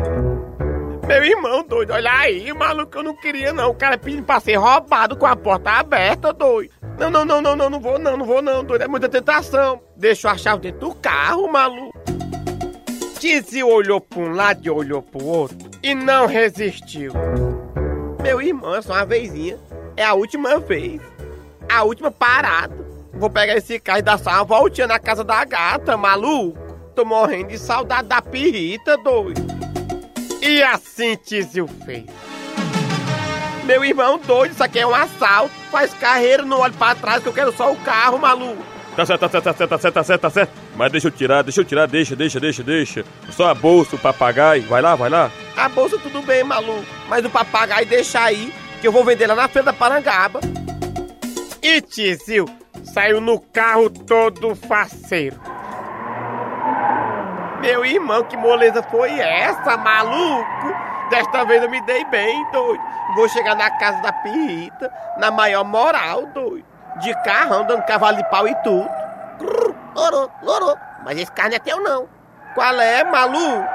Meu 1.05 1.25
irmão, 1.25 1.65
doido, 1.65 1.95
olha 1.95 2.13
aí, 2.13 2.53
maluco, 2.53 2.99
eu 2.99 3.03
não 3.03 3.17
queria 3.17 3.53
não. 3.53 3.71
O 3.71 3.75
cara 3.75 3.99
pedindo 3.99 4.23
pra 4.23 4.39
ser 4.39 4.57
roubado 4.57 5.17
com 5.17 5.27
a 5.27 5.35
porta 5.35 5.71
aberta, 5.71 6.33
doido. 6.33 6.71
Não, 6.99 7.11
não, 7.11 7.25
não, 7.25 7.41
não, 7.41 7.57
não, 7.57 7.71
não 7.71 7.81
vou 7.81 7.99
não, 7.99 8.17
não 8.17 8.27
vou 8.27 8.41
não, 8.41 8.63
doido. 8.63 8.83
É 8.83 8.89
muita 8.89 9.09
tentação. 9.09 9.81
Deixou 9.97 10.31
a 10.31 10.37
chave 10.37 10.63
dentro 10.63 10.81
do 10.81 10.95
carro, 10.95 11.51
maluco. 11.51 11.99
Tizil 13.19 13.69
olhou 13.69 14.01
pra 14.01 14.21
um 14.21 14.33
lado 14.33 14.61
e 14.63 14.71
olhou 14.71 15.03
pro 15.03 15.25
outro 15.25 15.71
e 15.83 15.93
não 15.93 16.27
resistiu. 16.27 17.13
Meu 18.23 18.41
irmão, 18.41 18.77
é 18.77 18.83
só 18.83 18.93
uma 18.93 19.05
vezinha. 19.05 19.59
É 19.97 20.05
a 20.05 20.15
última 20.15 20.61
vez. 20.61 21.01
A 21.69 21.83
última 21.83 22.11
parada. 22.13 22.88
Vou 23.12 23.31
pegar 23.31 23.57
esse 23.57 23.81
carro 23.81 23.99
e 23.99 24.03
dar 24.03 24.19
só 24.19 24.31
uma 24.31 24.45
voltinha 24.45 24.87
na 24.87 24.99
casa 24.99 25.25
da 25.25 25.45
gata, 25.45 25.97
maluco. 25.97 26.59
tô 26.95 27.05
morrendo 27.05 27.49
de 27.49 27.59
saudade 27.59 28.09
da 28.09 28.21
pirrita, 28.21 28.97
doido. 28.97 29.41
E 30.43 30.62
assim 30.62 31.17
Tizil 31.17 31.69
fez. 31.85 32.05
Meu 33.65 33.85
irmão 33.85 34.19
doido, 34.19 34.53
isso 34.53 34.65
aqui 34.65 34.79
é 34.79 34.87
um 34.87 34.95
assalto. 34.95 35.53
Faz 35.71 35.93
carreira, 35.95 36.43
não 36.43 36.61
olhe 36.61 36.75
pra 36.75 36.95
trás 36.95 37.23
que 37.23 37.29
eu 37.29 37.33
quero 37.33 37.53
só 37.53 37.73
o 37.73 37.77
carro, 37.77 38.19
maluco. 38.19 38.62
Tá 38.97 39.07
certo, 39.07 39.21
tá 39.21 39.29
certo, 39.29 39.45
tá 39.45 39.53
certo, 39.53 39.69
tá 39.69 39.79
certo, 39.79 39.95
tá 39.95 40.05
certo, 40.05 40.21
tá 40.23 40.31
certo. 40.31 40.53
Mas 40.75 40.91
deixa 40.91 41.09
eu 41.09 41.12
tirar, 41.12 41.43
deixa 41.43 41.61
eu 41.61 41.65
tirar, 41.65 41.87
deixa, 41.87 42.17
deixa, 42.17 42.41
deixa, 42.41 42.62
deixa. 42.62 43.05
Só 43.31 43.49
a 43.49 43.55
bolsa, 43.55 43.97
o 43.97 43.99
papagaio. 43.99 44.62
Vai 44.62 44.83
lá, 44.83 44.97
vai 44.97 45.11
lá. 45.11 45.31
A 45.57 45.69
bolsa 45.69 45.99
tudo 45.99 46.23
bem, 46.23 46.43
maluco. 46.43 46.85
Mas 47.09 47.25
o 47.25 47.31
papagaio 47.31 47.87
deixa 47.87 48.21
aí, 48.21 48.53
que 48.81 48.88
eu 48.88 48.93
vou 48.93 49.05
vender 49.05 49.27
lá 49.27 49.35
na 49.35 49.49
feira 49.49 49.67
da 49.67 49.73
Parangaba. 49.73 50.41
E 51.62 51.81
Tizil 51.81 52.47
saiu 52.92 53.21
no 53.21 53.40
carro 53.40 53.90
todo 53.90 54.54
faceiro. 54.54 55.40
Meu 57.61 57.85
irmão, 57.85 58.23
que 58.25 58.37
moleza 58.37 58.83
foi 58.85 59.18
essa, 59.18 59.76
maluco? 59.76 60.75
Desta 61.11 61.45
vez 61.45 61.62
eu 61.62 61.71
me 61.71 61.80
dei 61.83 62.04
bem, 62.04 62.50
doido. 62.52 62.83
Vou 63.14 63.28
chegar 63.28 63.57
na 63.57 63.71
casa 63.71 64.00
da 64.02 64.12
pirrita, 64.12 64.92
na 65.16 65.30
maior 65.30 65.64
moral, 65.64 66.26
doido. 66.26 66.64
De 67.00 67.12
carrão, 67.23 67.64
dando 67.64 67.85
cavalo 67.85 68.16
de 68.16 68.30
pau 68.30 68.47
e 68.47 68.54
tudo. 68.62 68.88
Lorô, 69.95 70.30
lorô. 70.42 70.76
Mas 71.04 71.18
esse 71.18 71.33
carro 71.33 71.50
não 71.50 71.57
é 71.57 71.59
teu, 71.59 71.80
não. 71.83 72.09
Qual 72.54 72.80
é, 72.80 73.04
maluco? 73.04 73.68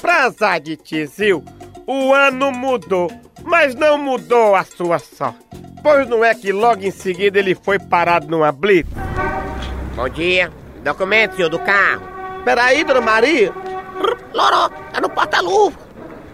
Pra 0.00 0.24
azar 0.24 0.60
de 0.60 0.76
Tizil, 0.76 1.44
o 1.86 2.12
ano 2.12 2.50
mudou, 2.52 3.10
mas 3.44 3.74
não 3.74 3.98
mudou 3.98 4.54
a 4.54 4.64
sua 4.64 4.98
sorte. 4.98 5.49
Pois 5.82 6.08
não 6.08 6.24
é 6.24 6.34
que 6.34 6.52
logo 6.52 6.84
em 6.84 6.90
seguida 6.90 7.38
ele 7.38 7.54
foi 7.54 7.78
parado 7.78 8.26
numa 8.28 8.52
blitz? 8.52 8.90
Bom 9.96 10.08
dia. 10.08 10.52
Documento, 10.82 11.36
senhor 11.36 11.48
do 11.48 11.58
carro. 11.58 12.02
Peraí, 12.44 12.84
dona 12.84 13.00
Maria. 13.00 13.52
Loró, 14.32 14.68
tá 14.92 15.00
no 15.00 15.08
porta-luva. 15.08 15.78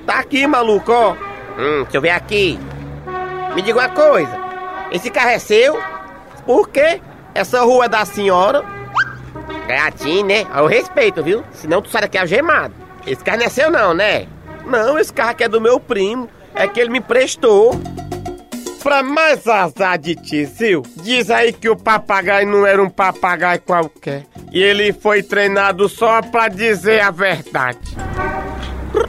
Tá 0.04 0.20
aqui, 0.20 0.46
maluco, 0.46 0.92
ó. 0.92 1.12
Hum, 1.58 1.82
deixa 1.82 1.96
eu 1.96 2.00
ver 2.00 2.10
aqui. 2.10 2.58
Me 3.54 3.62
diga 3.62 3.78
uma 3.78 3.88
coisa. 3.88 4.38
Esse 4.90 5.10
carro 5.10 5.30
é 5.30 5.38
seu? 5.38 5.80
Por 6.44 6.68
quê? 6.68 7.00
Essa 7.34 7.62
rua 7.62 7.86
é 7.86 7.88
da 7.88 8.04
senhora? 8.04 8.64
Gatinho, 9.66 10.26
né? 10.26 10.46
Eu 10.56 10.66
respeito, 10.66 11.22
viu? 11.22 11.42
Senão 11.52 11.82
tu 11.82 11.88
sai 11.90 12.02
daqui 12.02 12.18
algemado. 12.18 12.74
Esse 13.06 13.22
carro 13.22 13.38
não 13.38 13.46
é 13.46 13.48
seu 13.48 13.70
não, 13.70 13.94
né? 13.94 14.26
Não, 14.64 14.98
esse 14.98 15.12
carro 15.12 15.30
aqui 15.30 15.44
é 15.44 15.48
do 15.48 15.60
meu 15.60 15.80
primo. 15.80 16.28
É 16.54 16.68
que 16.68 16.80
ele 16.80 16.90
me 16.90 16.98
emprestou. 16.98 17.72
Pra 18.86 19.02
mais 19.02 19.44
azar 19.48 19.98
de 19.98 20.14
Tizil, 20.14 20.80
diz 21.02 21.28
aí 21.28 21.52
que 21.52 21.68
o 21.68 21.76
papagaio 21.76 22.46
não 22.46 22.64
era 22.64 22.80
um 22.80 22.88
papagaio 22.88 23.60
qualquer. 23.62 24.24
E 24.52 24.62
ele 24.62 24.92
foi 24.92 25.24
treinado 25.24 25.88
só 25.88 26.22
pra 26.22 26.46
dizer 26.46 27.00
a 27.00 27.10
verdade. 27.10 27.80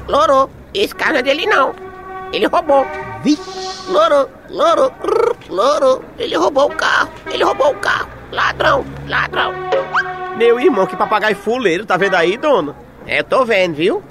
Loro, 0.07 0.50
esse 0.74 0.96
carro 0.96 1.12
não 1.12 1.19
é 1.19 1.22
dele 1.22 1.46
não. 1.46 1.75
Ele 2.34 2.48
roubou. 2.48 2.88
Vixe. 3.24 3.91
Loro, 3.91 4.27
loro, 4.50 4.91
loro. 5.48 6.03
Ele 6.17 6.36
roubou 6.36 6.72
o 6.72 6.75
carro. 6.75 7.12
Ele 7.31 7.43
roubou 7.43 7.69
o 7.69 7.75
carro. 7.75 8.10
Ladrão, 8.31 8.84
ladrão. 9.07 9.53
Meu 10.38 10.60
irmão, 10.60 10.88
que 10.88 10.96
papagaio 10.96 11.36
fuleiro, 11.36 11.86
tá 11.86 11.98
vendo 11.98 12.15
aí, 12.15 12.36
dona? 12.36 12.75
É, 13.05 13.22
tô 13.22 13.46
vendo, 13.46 13.75
viu? 13.75 14.03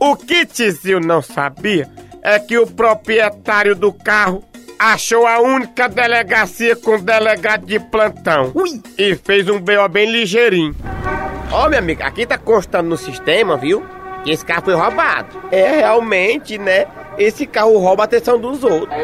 O 0.00 0.16
que 0.16 0.46
Tizil 0.46 0.98
não 0.98 1.20
sabia 1.20 1.86
é 2.22 2.38
que 2.38 2.56
o 2.56 2.66
proprietário 2.66 3.76
do 3.76 3.92
carro 3.92 4.42
achou 4.78 5.26
a 5.26 5.40
única 5.40 5.88
delegacia 5.88 6.76
com 6.76 6.98
delegado 7.00 7.66
de 7.66 7.80
plantão. 7.80 8.52
Ui. 8.54 8.80
E 8.96 9.14
fez 9.16 9.48
um 9.48 9.60
B.O. 9.60 9.88
bem 9.88 10.10
ligeirinho. 10.10 10.74
Ó, 11.50 11.68
minha 11.68 11.80
amiga, 11.80 12.06
aqui 12.06 12.26
tá 12.26 12.38
constando 12.38 12.88
no 12.88 12.96
sistema, 12.96 13.56
viu? 13.56 13.84
Que 14.22 14.30
esse 14.30 14.44
carro 14.44 14.62
foi 14.64 14.74
roubado. 14.74 15.42
É 15.50 15.78
realmente, 15.78 16.58
né? 16.58 16.86
Esse 17.18 17.46
carro 17.46 17.78
rouba 17.78 18.02
a 18.02 18.04
atenção 18.04 18.38
dos 18.38 18.62
outros. 18.62 18.96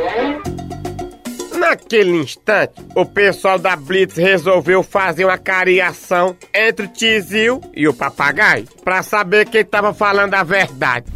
Naquele 1.57 2.11
instante, 2.11 2.75
o 2.95 3.07
pessoal 3.07 3.59
da 3.59 3.75
Blitz 3.75 4.16
resolveu 4.16 4.83
fazer 4.83 5.25
uma 5.25 5.38
cariação 5.38 6.37
entre 6.52 6.85
o 6.85 6.88
Tizil 6.88 7.61
e 7.75 7.88
o 7.88 7.95
papagaio 7.95 8.66
pra 8.85 9.02
saber 9.02 9.49
quem 9.49 9.64
tava 9.64 9.95
falando 9.95 10.35
a 10.35 10.43
verdade. 10.43 11.07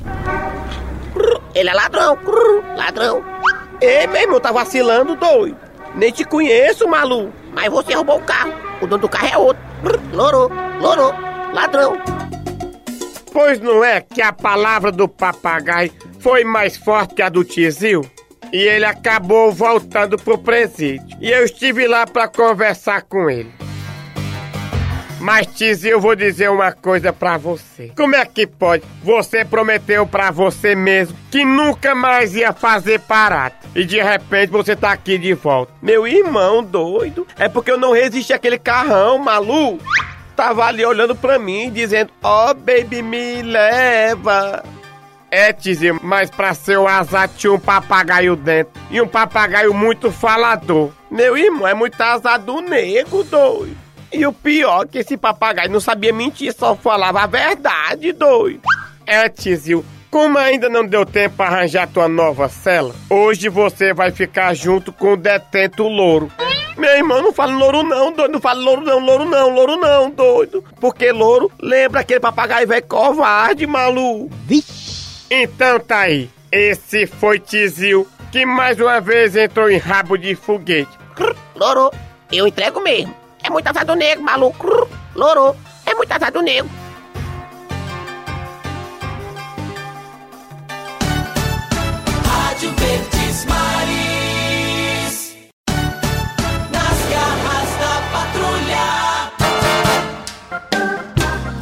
Ele 1.55 1.69
é 1.69 1.75
ladrão, 1.75 2.17
ladrão. 2.77 3.23
Ei, 3.81 4.07
meu 4.09 4.23
irmão, 4.23 4.41
tá 4.41 4.51
vacilando, 4.51 5.15
doido. 5.15 5.57
Nem 5.95 6.11
te 6.11 6.25
conheço, 6.25 6.89
maluco. 6.89 7.33
Mas 7.53 7.71
você 7.71 7.95
roubou 7.95 8.19
o 8.19 8.23
carro. 8.23 8.53
O 8.81 8.87
dono 8.87 9.03
do 9.03 9.09
carro 9.09 9.29
é 9.29 9.39
outro. 9.39 9.63
Lorô, 10.13 10.51
lorô, 10.81 11.13
ladrão. 11.53 11.97
Pois 13.33 13.61
não 13.61 13.85
é 13.85 14.01
que 14.01 14.21
a 14.21 14.33
palavra 14.33 14.91
do 14.91 15.09
papagaio 15.09 15.93
foi 16.21 16.45
mais 16.45 16.77
forte 16.77 17.15
que 17.15 17.23
a 17.23 17.29
do 17.29 17.45
Tizil? 17.45 18.05
E 18.53 18.57
ele 18.57 18.85
acabou 18.85 19.53
voltando 19.53 20.17
pro 20.19 20.39
presídio. 20.39 21.17
E 21.21 21.31
eu 21.31 21.45
estive 21.45 21.87
lá 21.87 22.07
pra 22.07 22.27
conversar 22.27 23.03
com 23.03 23.29
ele. 23.29 23.53
Mas 25.21 25.47
Tizil, 25.47 25.93
eu 25.93 26.01
vou 26.01 26.15
dizer 26.15 26.49
uma 26.51 26.73
coisa 26.73 27.13
pra 27.13 27.37
você. 27.37 27.93
Como 27.97 28.15
é 28.15 28.25
que 28.25 28.47
pode? 28.47 28.85
Você 29.03 29.45
prometeu 29.45 30.07
pra 30.07 30.31
você 30.31 30.75
mesmo 30.75 31.17
que 31.31 31.45
nunca 31.45 31.95
mais 31.95 32.35
ia 32.35 32.53
fazer 32.53 33.01
parada. 33.01 33.55
E 33.75 33.85
de 33.85 34.01
repente 34.01 34.51
você 34.51 34.77
tá 34.77 34.93
aqui 34.93 35.19
de 35.19 35.35
volta. 35.35 35.73
Meu 35.83 36.07
irmão 36.07 36.63
doido. 36.63 37.27
É 37.37 37.49
porque 37.49 37.71
eu 37.71 37.79
não 37.79 37.93
resisti 37.93 38.33
àquele 38.33 38.59
carrão, 38.59 39.19
maluco. 39.19 39.83
Tava 40.37 40.65
ali 40.65 40.85
olhando 40.85 41.17
pra 41.17 41.39
mim, 41.39 41.71
dizendo: 41.71 42.13
Ó, 42.23 42.51
oh, 42.51 42.55
baby, 42.55 43.03
me 43.03 43.43
leva. 43.43 44.63
É, 45.31 45.53
Tizil, 45.53 45.99
mas 46.03 46.31
pra 46.31 46.55
ser 46.55 46.79
o 46.79 46.89
azar 46.89 47.29
tinha 47.29 47.53
um 47.53 47.59
papagaio 47.59 48.35
dentro. 48.35 48.73
E 48.91 49.01
um 49.01 49.09
papagaio 49.09 49.75
muito 49.75 50.11
falador. 50.11 50.91
Meu 51.11 51.37
irmão, 51.37 51.67
é 51.67 51.75
muito 51.75 52.01
azar 52.01 52.39
do 52.39 52.61
nego, 52.61 53.23
doido. 53.25 53.88
E 54.13 54.27
o 54.27 54.33
pior 54.33 54.85
é 54.85 54.87
que 54.87 54.99
esse 54.99 55.17
papagaio 55.17 55.71
não 55.71 55.81
sabia 55.81 56.13
mentir, 56.13 56.53
só 56.53 56.75
falava 56.75 57.21
a 57.21 57.27
verdade, 57.27 58.13
doido. 58.13 58.63
É, 59.07 59.29
Tizil, 59.29 59.85
como 60.11 60.39
ainda 60.39 60.69
não 60.69 60.87
deu 60.87 61.05
tempo 61.05 61.37
para 61.37 61.57
arranjar 61.57 61.87
tua 61.89 62.09
nova 62.09 62.49
cela, 62.49 62.95
hoje 63.11 63.49
você 63.49 63.93
vai 63.93 64.11
ficar 64.11 64.55
junto 64.55 64.93
com 64.93 65.13
o 65.13 65.17
detento 65.17 65.83
louro. 65.85 66.33
Meu 66.79 66.91
irmão, 66.91 67.21
não 67.21 67.33
fala 67.33 67.53
louro 67.57 67.83
não, 67.83 68.13
doido. 68.13 68.33
Não 68.33 68.41
fala 68.41 68.61
louro 68.61 68.83
não, 68.83 68.99
louro 69.01 69.25
não, 69.25 69.51
louro 69.51 69.77
não, 69.77 70.11
doido. 70.11 70.65
Porque 70.81 71.11
louro 71.11 71.51
lembra 71.61 72.01
aquele 72.01 72.21
papagaio 72.21 72.69
velho 72.69 72.87
covarde, 72.87 73.67
maluco. 73.67 74.31
Vixe. 74.45 75.27
Então 75.29 75.81
tá 75.81 76.01
aí. 76.01 76.31
Esse 76.51 77.07
foi 77.07 77.39
Tizil, 77.41 78.07
que 78.31 78.47
mais 78.47 78.81
uma 78.81 79.01
vez 79.01 79.37
entrou 79.37 79.69
em 79.69 79.77
rabo 79.77 80.17
de 80.17 80.35
foguete. 80.35 80.97
Louro, 81.55 81.91
eu 82.33 82.47
entrego 82.47 82.81
mesmo. 82.81 83.15
É 83.43 83.51
muito 83.51 83.67
azar 83.67 83.85
do 83.85 83.95
negro, 83.95 84.25
maluco. 84.25 84.89
Louro, 85.15 85.57
é 85.87 85.95
muito 85.95 86.13
azar 86.13 86.33
do 86.33 86.43
negro. 86.43 86.71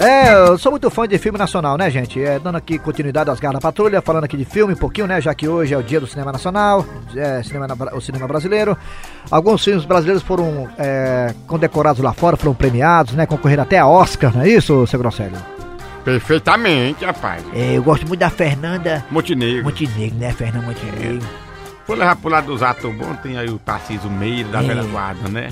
É, 0.07 0.33
eu 0.33 0.57
sou 0.57 0.71
muito 0.71 0.89
fã 0.89 1.09
de 1.09 1.19
filme 1.19 1.37
nacional, 1.39 1.77
né, 1.77 1.91
gente? 1.91 2.23
É, 2.23 2.39
dando 2.39 2.57
aqui 2.57 2.79
continuidade 2.79 3.29
às 3.29 3.41
garras 3.41 3.55
da 3.57 3.61
patrulha, 3.61 4.01
falando 4.01 4.23
aqui 4.25 4.37
de 4.37 4.45
filme 4.45 4.73
um 4.75 4.77
pouquinho, 4.77 5.07
né? 5.07 5.21
Já 5.21 5.35
que 5.35 5.49
hoje 5.49 5.75
é 5.75 5.77
o 5.79 5.83
dia 5.83 5.99
do 5.99 6.07
cinema 6.07 6.31
nacional, 6.31 6.85
é, 7.17 7.43
cinema, 7.43 7.67
na- 7.67 7.75
o 7.93 8.01
cinema 8.01 8.29
brasileiro. 8.29 8.77
Alguns 9.31 9.65
filmes 9.65 9.85
brasileiros 9.85 10.23
foram 10.23 10.69
é, 10.79 11.35
condecorados 11.49 12.01
lá 12.03 12.13
fora, 12.13 12.37
foram 12.37 12.55
premiados, 12.55 13.15
né? 13.15 13.27
Concorreram 13.27 13.65
até 13.65 13.79
a 13.79 13.87
Oscar, 13.87 14.33
não 14.35 14.43
é 14.43 14.49
isso, 14.49 14.87
seu 14.87 14.99
Grosselio? 14.99 15.39
Perfeitamente, 16.05 17.05
rapaz. 17.05 17.43
É, 17.53 17.77
eu 17.77 17.83
gosto 17.83 18.07
muito 18.07 18.21
da 18.21 18.31
Fernanda 18.31 19.05
Montenegro. 19.11 19.65
Montenegro, 19.65 20.19
né? 20.19 20.31
Fernanda 20.33 20.67
Montenegro. 20.67 21.27
Vou 21.85 21.97
levar 21.97 22.15
pro 22.17 22.31
lado 22.31 22.47
dos 22.47 22.63
atores 22.63 22.97
bons, 22.97 23.17
tem 23.25 23.37
aí 23.39 23.49
o 23.49 23.59
Tarcísio 23.59 24.09
Meira 24.11 24.49
da 24.51 24.61
É. 24.63 24.67
velha 24.67 24.85
guarda, 24.85 25.29
né? 25.29 25.49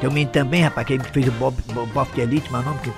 Tem 0.00 0.08
um 0.08 0.12
menino 0.12 0.30
também, 0.32 0.62
rapaz, 0.62 0.86
que 0.86 0.98
fez 1.12 1.28
o 1.28 1.32
Bob, 1.32 1.54
Bob, 1.92 2.08
de 2.14 2.20
Elite, 2.22 2.48
mas 2.50 2.62
o 2.62 2.64
nome 2.70 2.78
que. 2.82 2.90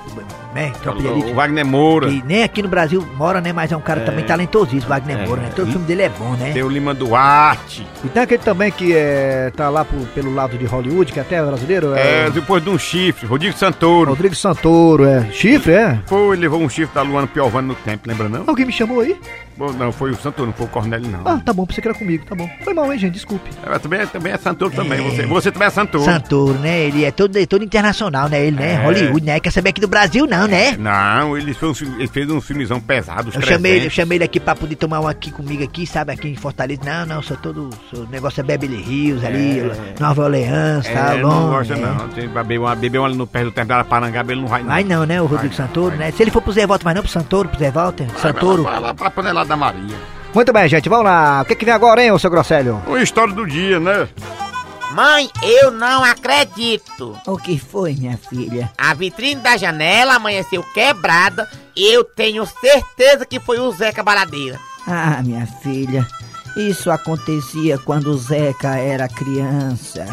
Né? 0.54 0.71
Tropa 0.82 1.00
de 1.00 1.06
Elite. 1.09 1.30
O 1.30 1.35
Wagner 1.35 1.66
Moura. 1.66 2.09
E 2.11 2.23
nem 2.25 2.42
aqui 2.42 2.62
no 2.62 2.68
Brasil 2.68 3.06
mora, 3.16 3.40
né? 3.40 3.52
Mas 3.52 3.73
é 3.73 3.76
um 3.76 3.80
cara 3.80 4.00
É. 4.00 4.04
também 4.04 4.25
talentosíssimo, 4.25 4.88
Wagner 4.88 5.18
É. 5.18 5.26
Moura, 5.26 5.42
né? 5.42 5.50
Todo 5.56 5.71
filme 5.71 5.85
dele 5.87 6.02
é 6.02 6.09
bom, 6.11 6.30
né? 6.35 6.52
Tem 6.52 6.62
o 6.62 6.68
Lima 6.68 6.94
Duarte. 6.94 7.87
E 8.04 8.09
tem 8.09 8.23
aquele 8.23 8.42
também 8.42 8.71
que 8.71 8.94
é, 8.94 9.50
tá 9.56 9.68
lá 9.68 9.85
pro- 9.85 10.06
pelo 10.14 10.32
lado 10.35 10.56
de 10.56 10.64
Hollywood, 10.64 11.12
que 11.12 11.18
até 11.21 11.37
é 11.37 11.42
brasileiro, 11.42 11.94
É, 11.94 12.26
é, 12.26 12.28
o 12.28 12.30
depois 12.30 12.62
de 12.62 12.71
um 12.71 12.78
chifre, 12.78 13.26
Rodrigo 13.26 13.56
Santoro. 13.56 14.11
Rodrigo 14.11 14.35
Santoro, 14.35 15.04
é. 15.04 15.26
Chifre, 15.32 15.73
é? 15.73 15.99
Foi, 16.06 16.37
levou 16.37 16.61
um 16.61 16.68
chifre 16.68 16.94
da 16.94 17.02
Luana 17.02 17.26
Piovani 17.26 17.68
no 17.68 17.75
tempo, 17.75 18.09
lembra 18.09 18.28
não? 18.28 18.44
Alguém 18.47 18.66
me 18.66 18.73
chamou 18.73 19.00
aí? 19.00 19.16
Bom, 19.56 19.73
Não, 19.73 19.92
foi 19.92 20.11
o 20.11 20.16
Santoro, 20.16 20.47
não 20.47 20.52
foi 20.54 20.66
o 20.66 20.68
Cornélio, 20.68 21.09
não. 21.11 21.21
Ah, 21.26 21.40
tá 21.44 21.52
bom, 21.52 21.66
pensei 21.66 21.82
que 21.82 21.88
era 21.88 21.97
comigo, 21.99 22.25
tá 22.26 22.35
bom. 22.35 22.49
Foi 22.64 22.73
mal, 22.75 22.92
hein, 22.92 22.99
gente, 22.99 23.12
desculpe. 23.14 23.50
É, 23.66 23.78
também, 23.78 24.00
é- 24.00 24.06
também 24.06 24.32
é 24.32 24.38
Santoro 24.38 24.71
também, 24.75 25.00
você, 25.02 25.26
você 25.26 25.50
também 25.52 25.68
é 25.68 25.71
Santoro. 25.71 26.04
Santoro, 26.04 26.54
né? 26.59 26.80
Ele 26.85 27.04
é 27.04 27.11
todo, 27.11 27.47
todo 27.47 27.64
internacional, 27.64 28.28
né? 28.28 28.40
Ele, 28.47 28.56
né? 28.56 28.75
É. 28.75 28.85
Hollywood, 28.85 29.25
né? 29.26 29.40
Quer 29.40 29.50
saber 29.50 29.71
aqui 29.71 29.80
do 29.80 29.88
Brasil, 29.88 30.26
não, 30.26 30.47
né? 30.47 30.76
Não, 30.78 31.37
ele 31.37 31.52
fez, 31.54 31.71
um, 31.71 31.75
filme- 31.75 31.97
ele 31.99 32.09
fez 32.09 32.30
um 32.30 32.40
filmezão 32.40 32.80
pesado, 32.80 33.28
os 33.28 33.35
Eu 33.35 33.42
chamei, 33.42 33.73
ele, 33.73 33.78
eu 33.87 33.90
300. 33.90 33.92
chamei 33.94 34.16
ele 34.18 34.25
aqui 34.25 34.40
pra 34.40 34.54
poder 34.54 34.76
tomar 34.76 35.00
um 35.00 35.06
aqui 35.09 35.30
comigo 35.30 35.62
aqui, 35.62 35.87
sabe, 35.87 36.12
aqui 36.12 36.28
em 36.28 36.37
Fortaleza. 36.37 36.80
Não, 36.85 37.06
não, 37.06 37.23
sou 37.23 37.37
todo. 37.37 37.71
Sou, 37.90 38.04
o 38.04 38.09
negócio 38.09 38.40
é 38.40 38.42
Beverly 38.44 38.82
Hills 38.82 39.25
ali, 39.26 39.62
Nova 40.00 40.23
Orleans, 40.23 40.87
É, 40.87 40.94
tá 40.94 41.14
ele 41.14 41.23
bom. 41.23 41.28
não 41.28 41.50
gosta 41.50 41.76
né? 41.76 41.97
não. 41.99 42.09
Tem 42.09 42.28
beber 42.28 42.59
uma, 42.59 42.75
beber 42.75 42.99
uma 42.99 43.06
ali 43.09 43.16
no 43.16 43.26
pé 43.26 43.44
do 43.44 43.52
tempo 43.52 43.68
da 43.68 43.85
Parangaba, 43.85 44.32
ele 44.32 44.40
não 44.40 44.49
vai 44.49 44.62
não. 44.62 44.68
Vai 44.68 44.85
não, 44.85 45.04
né, 45.06 45.21
o 45.21 45.26
Rodrigo 45.26 45.54
Santoro, 45.54 45.97
né? 45.97 46.11
Se 46.11 46.23
ele 46.23 46.30
for 46.30 46.40
pro 46.42 46.52
Zé 46.52 46.66
Walter, 46.66 46.85
mas 46.85 46.94
não 46.94 47.02
pro 47.02 47.11
Santoro, 47.11 47.49
pro 47.49 47.59
Zé 47.59 47.71
Walter. 47.71 48.06
Santoro. 48.18 48.62
Vai 48.64 48.80
lá 48.80 48.94
pra 48.94 49.11
panelada 49.11 49.42
da 49.45 49.57
Maria. 49.57 49.97
Muito 50.35 50.53
bem, 50.53 50.69
gente, 50.69 50.89
vamos 50.89 51.05
lá. 51.05 51.43
O 51.43 51.45
que, 51.45 51.55
que 51.55 51.65
vem 51.65 51.75
agora, 51.75 52.03
hein, 52.03 52.11
ô 52.11 52.19
seu 52.19 52.31
Grosselho? 52.31 52.83
O 52.87 52.97
história 52.97 53.35
do 53.35 53.47
dia, 53.47 53.79
né? 53.79 54.09
Mãe, 54.93 55.31
eu 55.43 55.71
não 55.71 56.05
acredito. 56.05 57.19
O 57.27 57.39
que 57.39 57.59
foi, 57.59 57.95
minha 57.95 58.19
filha? 58.19 58.71
A 58.77 58.93
vitrine 58.93 59.41
da 59.41 59.57
janela 59.57 60.15
amanheceu 60.15 60.63
quebrada 60.75 61.49
e 61.75 61.95
eu 61.95 62.05
tenho 62.05 62.45
certeza 62.47 63.25
que 63.25 63.41
foi 63.41 63.59
o 63.59 63.71
Zeca 63.73 64.03
Baladeira. 64.03 64.59
Ah, 64.87 65.23
minha 65.23 65.47
filha, 65.47 66.07
isso 66.57 66.91
acontecia 66.91 67.79
quando 67.79 68.09
o 68.09 68.19
Zeca 68.19 68.77
era 68.77 69.09
criança. 69.09 70.05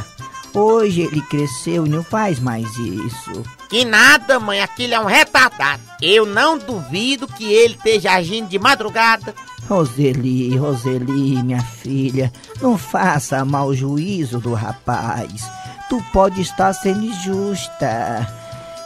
Hoje 0.53 1.01
ele 1.01 1.21
cresceu 1.21 1.85
e 1.85 1.89
não 1.89 2.03
faz 2.03 2.39
mais 2.39 2.67
isso. 2.77 3.43
Que 3.69 3.85
nada, 3.85 4.39
mãe, 4.39 4.61
aquilo 4.61 4.93
é 4.95 4.99
um 4.99 5.05
retardado. 5.05 5.81
Eu 6.01 6.25
não 6.25 6.57
duvido 6.57 7.27
que 7.27 7.51
ele 7.51 7.75
esteja 7.75 8.13
agindo 8.13 8.47
de 8.47 8.57
madrugada. 8.57 9.33
Roseli, 9.67 10.57
Roseli, 10.57 11.43
minha 11.43 11.61
filha, 11.61 12.33
não 12.59 12.77
faça 12.77 13.45
mau 13.45 13.73
juízo 13.73 14.39
do 14.39 14.53
rapaz. 14.55 15.43
Tu 15.87 16.03
pode 16.11 16.41
estar 16.41 16.73
sendo 16.73 17.05
injusta. 17.05 18.27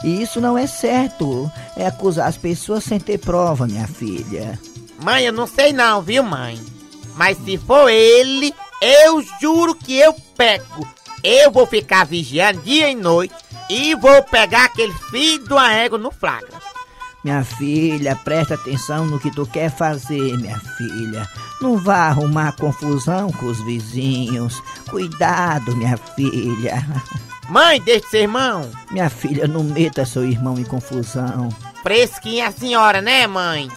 E 0.03 0.21
isso 0.21 0.41
não 0.41 0.57
é 0.57 0.67
certo. 0.67 1.49
É 1.77 1.87
acusar 1.87 2.27
as 2.27 2.37
pessoas 2.37 2.83
sem 2.83 2.99
ter 2.99 3.17
prova, 3.19 3.65
minha 3.65 3.87
filha. 3.87 4.59
Mãe, 5.01 5.25
eu 5.25 5.33
não 5.33 5.47
sei 5.47 5.71
não, 5.71 6.01
viu, 6.01 6.23
mãe? 6.23 6.59
Mas 7.15 7.37
se 7.37 7.57
for 7.57 7.89
ele, 7.89 8.53
eu 8.81 9.23
juro 9.39 9.75
que 9.75 9.97
eu 9.97 10.13
pego. 10.35 10.85
Eu 11.23 11.51
vou 11.51 11.65
ficar 11.65 12.05
vigiando 12.05 12.61
dia 12.61 12.89
e 12.89 12.95
noite 12.95 13.33
e 13.69 13.95
vou 13.95 14.21
pegar 14.23 14.65
aquele 14.65 14.93
filho 15.09 15.45
do 15.45 15.57
égua 15.57 15.97
no 15.97 16.11
flagra. 16.11 16.61
Minha 17.23 17.45
filha, 17.45 18.17
presta 18.17 18.55
atenção 18.55 19.05
no 19.05 19.17
que 19.17 19.31
tu 19.31 19.45
quer 19.45 19.71
fazer, 19.71 20.37
minha 20.37 20.59
filha. 20.59 21.25
Não 21.61 21.77
vá 21.77 22.07
arrumar 22.09 22.51
confusão 22.57 23.31
com 23.31 23.45
os 23.45 23.63
vizinhos. 23.63 24.61
Cuidado, 24.89 25.73
minha 25.77 25.95
filha. 25.95 26.85
Mãe, 27.47 27.79
deixa 27.81 28.01
de 28.01 28.09
ser 28.09 28.21
irmão. 28.23 28.69
Minha 28.91 29.09
filha, 29.09 29.47
não 29.47 29.63
meta 29.63 30.05
seu 30.05 30.25
irmão 30.25 30.59
em 30.59 30.65
confusão. 30.65 31.47
Fresquinha 31.81 32.47
a 32.47 32.51
senhora, 32.51 33.01
né, 33.01 33.25
mãe? 33.25 33.69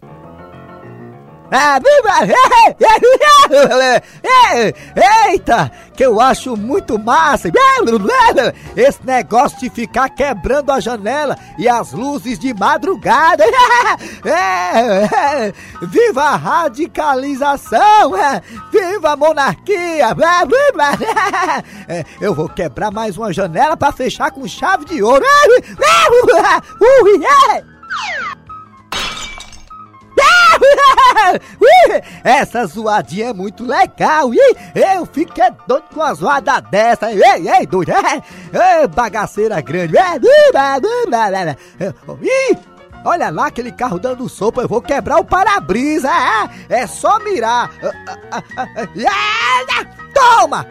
Eita, 5.28 5.70
que 5.94 6.04
eu 6.04 6.20
acho 6.20 6.56
muito 6.56 6.98
massa! 6.98 7.50
Esse 8.76 9.04
negócio 9.04 9.58
de 9.60 9.70
ficar 9.70 10.08
quebrando 10.08 10.72
a 10.72 10.80
janela 10.80 11.38
e 11.58 11.68
as 11.68 11.92
luzes 11.92 12.38
de 12.38 12.52
madrugada! 12.52 13.44
Viva 15.82 16.22
a 16.22 16.36
radicalização! 16.36 18.12
Viva 18.72 19.12
a 19.12 19.16
monarquia! 19.16 20.08
Eu 22.20 22.34
vou 22.34 22.48
quebrar 22.48 22.90
mais 22.90 23.16
uma 23.16 23.32
janela 23.32 23.76
pra 23.76 23.92
fechar 23.92 24.30
com 24.32 24.46
chave 24.48 24.84
de 24.84 25.02
ouro! 25.02 25.24
Essa 32.24 32.66
zoadinha 32.66 33.30
é 33.30 33.32
muito 33.32 33.64
legal. 33.64 34.32
Ih, 34.32 34.56
Eu 34.74 35.06
fiquei 35.06 35.50
doido 35.66 35.84
com 35.92 36.00
uma 36.00 36.14
zoada 36.14 36.60
dessa. 36.60 37.10
Ei, 37.12 37.48
ei, 37.48 37.66
doido. 37.66 37.92
É, 38.52 38.82
é, 38.82 38.86
bagaceira 38.86 39.60
grande. 39.60 39.96
É, 39.96 40.18
olha 43.04 43.30
lá 43.30 43.46
aquele 43.46 43.72
carro 43.72 43.98
dando 43.98 44.28
sopa. 44.28 44.62
Eu 44.62 44.68
vou 44.68 44.80
quebrar 44.80 45.18
o 45.18 45.24
para-brisa. 45.24 46.08
É, 46.08 46.82
é 46.82 46.86
só 46.86 47.18
mirar. 47.20 47.70
Ah, 47.82 47.92
ah, 48.32 48.42
ah, 48.60 49.86
Toma! 50.14 50.66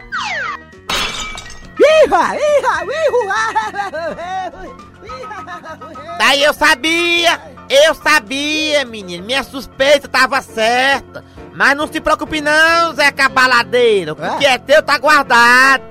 Iha, 1.78 2.36
iha, 2.36 2.84
iha. 2.84 4.76
Daí 6.18 6.42
eu 6.42 6.54
sabia, 6.54 7.40
eu 7.68 7.94
sabia, 7.94 8.84
menino. 8.84 9.24
Minha 9.24 9.42
suspeita 9.42 10.08
tava 10.08 10.40
certa. 10.42 11.24
Mas 11.54 11.76
não 11.76 11.86
se 11.86 12.00
preocupe 12.00 12.40
não, 12.40 12.94
Zeca 12.94 13.28
Baladeiro. 13.28 14.12
O 14.12 14.38
que 14.38 14.46
é 14.46 14.58
teu 14.58 14.82
tá 14.82 14.98
guardado. 14.98 15.84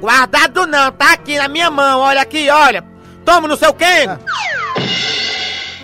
Guardado 0.00 0.66
não, 0.66 0.90
tá 0.90 1.12
aqui 1.12 1.36
na 1.36 1.46
minha 1.46 1.70
mão. 1.70 2.00
Olha 2.00 2.22
aqui, 2.22 2.48
olha. 2.48 2.82
Toma 3.24 3.46
no 3.46 3.56
seu 3.56 3.72
quê? 3.74 4.08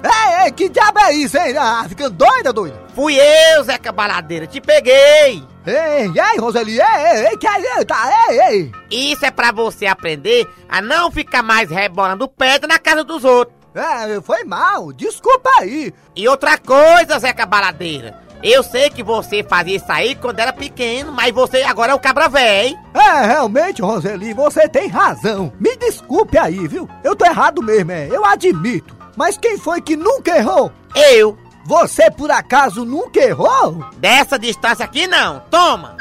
Ei, 0.02 0.44
ei, 0.44 0.52
que 0.52 0.68
diabo 0.68 0.98
é 1.00 1.12
isso, 1.14 1.36
hein? 1.36 1.54
Ah, 1.58 1.84
ficando 1.88 2.10
doida, 2.10 2.52
doida? 2.52 2.80
Fui 2.94 3.16
eu, 3.16 3.64
Zeca 3.64 3.92
Baladeira. 3.92 4.46
Te 4.46 4.60
peguei. 4.60 5.44
Ei, 5.66 6.04
ei, 6.06 6.38
Roseli, 6.38 6.80
ei, 6.80 6.86
ei, 6.86 7.26
ei, 7.26 7.36
que 7.36 7.46
isso? 7.46 7.84
Tá, 7.86 8.28
ei, 8.28 8.40
ei. 8.40 8.72
Isso 9.12 9.26
é 9.26 9.30
pra 9.30 9.50
você 9.50 9.86
aprender 9.86 10.48
a 10.68 10.80
não 10.80 11.10
ficar 11.10 11.42
mais 11.42 11.70
rebolando 11.70 12.28
pedra 12.28 12.68
na 12.68 12.78
casa 12.78 13.02
dos 13.02 13.24
outros. 13.24 13.56
É, 13.74 14.20
foi 14.22 14.44
mal, 14.44 14.92
desculpa 14.92 15.50
aí. 15.60 15.92
E 16.14 16.28
outra 16.28 16.56
coisa, 16.56 17.18
Zeca 17.18 17.44
Baladeira. 17.44 18.24
Eu 18.42 18.62
sei 18.62 18.90
que 18.90 19.02
você 19.02 19.42
fazia 19.42 19.76
isso 19.76 19.90
aí 19.90 20.14
quando 20.14 20.38
era 20.38 20.52
pequeno, 20.52 21.10
mas 21.10 21.32
você 21.34 21.62
agora 21.62 21.92
é 21.92 21.94
o 21.94 22.00
cabra 22.00 22.28
velho. 22.28 22.76
É, 22.94 23.26
realmente, 23.26 23.82
Roseli, 23.82 24.32
você 24.34 24.68
tem 24.68 24.88
razão. 24.88 25.52
Me 25.58 25.76
desculpe 25.76 26.38
aí, 26.38 26.68
viu? 26.68 26.88
Eu 27.02 27.16
tô 27.16 27.24
errado 27.24 27.62
mesmo, 27.62 27.90
é, 27.92 28.08
eu 28.10 28.24
admito. 28.24 28.96
Mas 29.16 29.36
quem 29.36 29.58
foi 29.58 29.80
que 29.80 29.96
nunca 29.96 30.36
errou? 30.36 30.70
Eu. 30.94 31.36
Você 31.66 32.10
por 32.10 32.30
acaso 32.30 32.84
nunca 32.84 33.18
errou? 33.18 33.84
Dessa 33.98 34.38
distância 34.38 34.84
aqui 34.84 35.08
não. 35.08 35.40
Toma. 35.50 35.96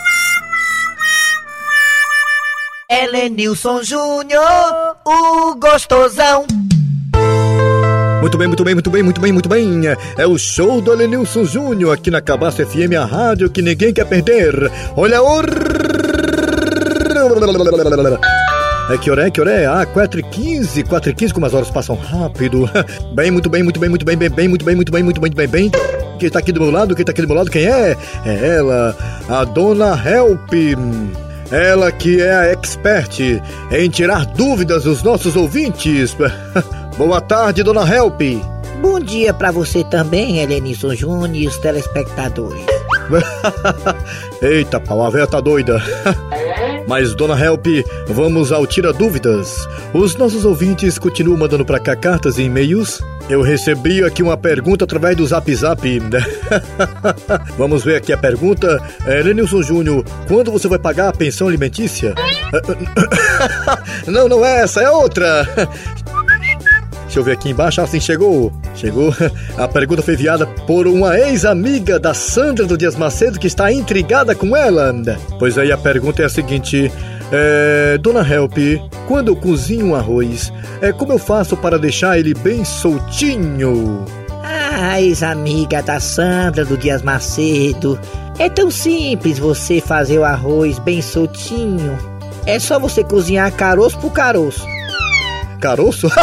Helenilson 2.89 3.83
Júnior, 3.83 4.97
o 5.05 5.55
gostosão. 5.57 6.47
Muito 8.21 8.37
bem, 8.39 8.49
muito 8.49 8.65
bem, 8.65 8.75
muito 8.75 8.91
bem, 8.91 9.03
muito 9.03 9.21
bem, 9.21 9.33
muito 9.33 9.49
bem. 9.49 9.83
É 10.17 10.27
o 10.27 10.37
show 10.39 10.81
do 10.81 10.93
Elenilson 10.93 11.45
Júnior 11.45 11.95
aqui 11.95 12.11
na 12.11 12.21
Cabaça 12.21 12.65
FM, 12.65 12.95
a 13.01 13.05
rádio 13.05 13.51
que 13.51 13.63
ninguém 13.63 13.93
quer 13.93 14.05
perder. 14.07 14.71
Olha 14.97 15.23
o... 15.23 15.41
É 18.91 18.99
que 18.99 19.09
hora 19.09 19.29
é? 19.29 19.31
Que 19.31 19.41
hora 19.41 19.53
é? 19.53 19.67
Ah, 19.67 19.87
4h15, 19.87 20.83
4h15, 20.83 21.33
como 21.33 21.47
as 21.47 21.55
horas 21.55 21.71
passam 21.71 21.95
rápido. 21.95 22.69
Bem, 23.15 23.31
muito 23.31 23.49
bem, 23.49 23.63
muito 23.63 23.79
bem, 23.79 23.89
muito 23.89 24.05
bem, 24.05 24.17
bem, 24.17 24.29
bem, 24.29 24.49
muito 24.49 24.65
bem, 24.65 24.75
muito 24.75 24.91
bem, 24.91 25.03
muito 25.05 25.21
bem, 25.21 25.31
bem, 25.31 25.47
bem. 25.47 25.71
Quem 26.19 26.29
tá 26.29 26.41
aqui 26.41 26.51
do 26.51 26.61
meu 26.61 26.73
lado, 26.73 26.97
quem 26.97 27.05
tá 27.05 27.13
aqui 27.13 27.23
do 27.23 27.29
meu 27.29 27.37
lado, 27.37 27.51
quem 27.51 27.67
é? 27.67 27.97
É 28.27 28.57
ela, 28.57 28.97
a 29.29 29.45
dona 29.45 29.95
Help. 29.95 30.53
Ela 31.53 31.93
que 31.93 32.21
é 32.21 32.35
a 32.35 32.47
expert 32.47 33.21
em 33.71 33.91
tirar 33.91 34.27
dúvidas 34.27 34.83
dos 34.83 35.05
nossos 35.05 35.37
ouvintes. 35.37 36.17
Boa 36.99 37.21
tarde, 37.21 37.63
dona 37.63 37.89
Help. 37.89 38.21
Bom 38.83 38.99
dia 38.99 39.33
pra 39.33 39.53
você 39.53 39.85
também, 39.85 40.39
Helenilson 40.41 40.97
Júnior 40.97 41.37
e 41.37 41.47
os 41.47 41.57
telespectadores. 41.59 42.65
Eita, 44.43 44.81
pau, 44.81 45.05
a 45.05 45.11
véia 45.11 45.29
tá 45.29 45.41
doida. 45.41 45.81
Mas, 46.87 47.15
dona 47.15 47.39
Help, 47.39 47.67
vamos 48.09 48.53
ao 48.53 48.67
Tira 48.67 48.93
Dúvidas. 48.93 49.69
Os 49.93 50.17
nossos 50.17 50.45
ouvintes 50.45 50.99
continuam 50.99 51.39
mandando 51.39 51.65
pra 51.65 51.79
cá 51.79 51.95
cartas 51.95 52.39
e 52.39 52.43
e-mails. 52.43 53.01
Eu 53.29 53.43
recebi 53.43 54.03
aqui 54.03 54.25
uma 54.25 54.37
pergunta 54.37 54.85
através 54.85 55.17
do 55.17 55.25
Zap 55.25 55.55
Zap. 55.55 55.81
vamos 57.57 57.85
ver 57.85 57.97
aqui 57.97 58.13
a 58.13 58.19
pergunta. 58.19 58.83
É, 59.07 59.23
Lenilson 59.23 59.63
Júnior, 59.63 60.05
quando 60.27 60.51
você 60.51 60.67
vai 60.67 60.81
pagar 60.81 61.09
a 61.09 61.13
pensão 61.13 61.47
alimentícia? 61.47 62.15
não, 64.07 64.29
não 64.29 64.45
é 64.45 64.63
essa, 64.63 64.83
é 64.83 64.91
outra. 64.91 65.47
Deixa 67.11 67.19
eu 67.19 67.25
ver 67.25 67.33
aqui 67.33 67.51
embaixo. 67.51 67.81
Ah, 67.81 67.89
sim, 67.89 67.99
chegou. 67.99 68.53
Chegou. 68.77 69.13
A 69.59 69.67
pergunta 69.67 70.01
foi 70.01 70.15
enviada 70.15 70.47
por 70.47 70.87
uma 70.87 71.19
ex-amiga 71.19 71.99
da 71.99 72.15
Sandra 72.15 72.65
do 72.65 72.79
Dias 72.79 72.95
Macedo 72.95 73.37
que 73.37 73.49
está 73.49 73.73
intrigada 73.73 74.33
com 74.33 74.57
ela. 74.57 74.95
Pois 75.37 75.59
aí 75.59 75.73
a 75.73 75.77
pergunta 75.77 76.23
é 76.23 76.27
a 76.27 76.29
seguinte. 76.29 76.91
É, 77.33 77.99
Dona 77.99 78.21
Help, 78.21 78.57
quando 79.09 79.27
eu 79.27 79.35
cozinho 79.35 79.87
um 79.87 79.95
arroz, 79.97 80.53
é, 80.81 80.93
como 80.93 81.13
eu 81.13 81.19
faço 81.19 81.57
para 81.57 81.81
deixar 81.81 82.17
ele 82.17 82.33
bem 82.33 82.65
soltinho? 82.65 84.05
Ah, 84.45 85.01
ex-amiga 85.01 85.83
da 85.83 85.99
Sandra 85.99 86.65
do 86.65 86.77
Dias 86.77 87.03
Macedo. 87.03 87.99
É 88.39 88.49
tão 88.49 88.71
simples 88.71 89.37
você 89.37 89.81
fazer 89.81 90.21
o 90.21 90.25
arroz 90.25 90.79
bem 90.79 91.03
soltinho. 91.03 91.99
É 92.47 92.61
só 92.61 92.79
você 92.79 93.03
cozinhar 93.03 93.53
caroço 93.53 93.99
por 93.99 94.13
caroço. 94.13 94.65
Caroço? 95.61 96.09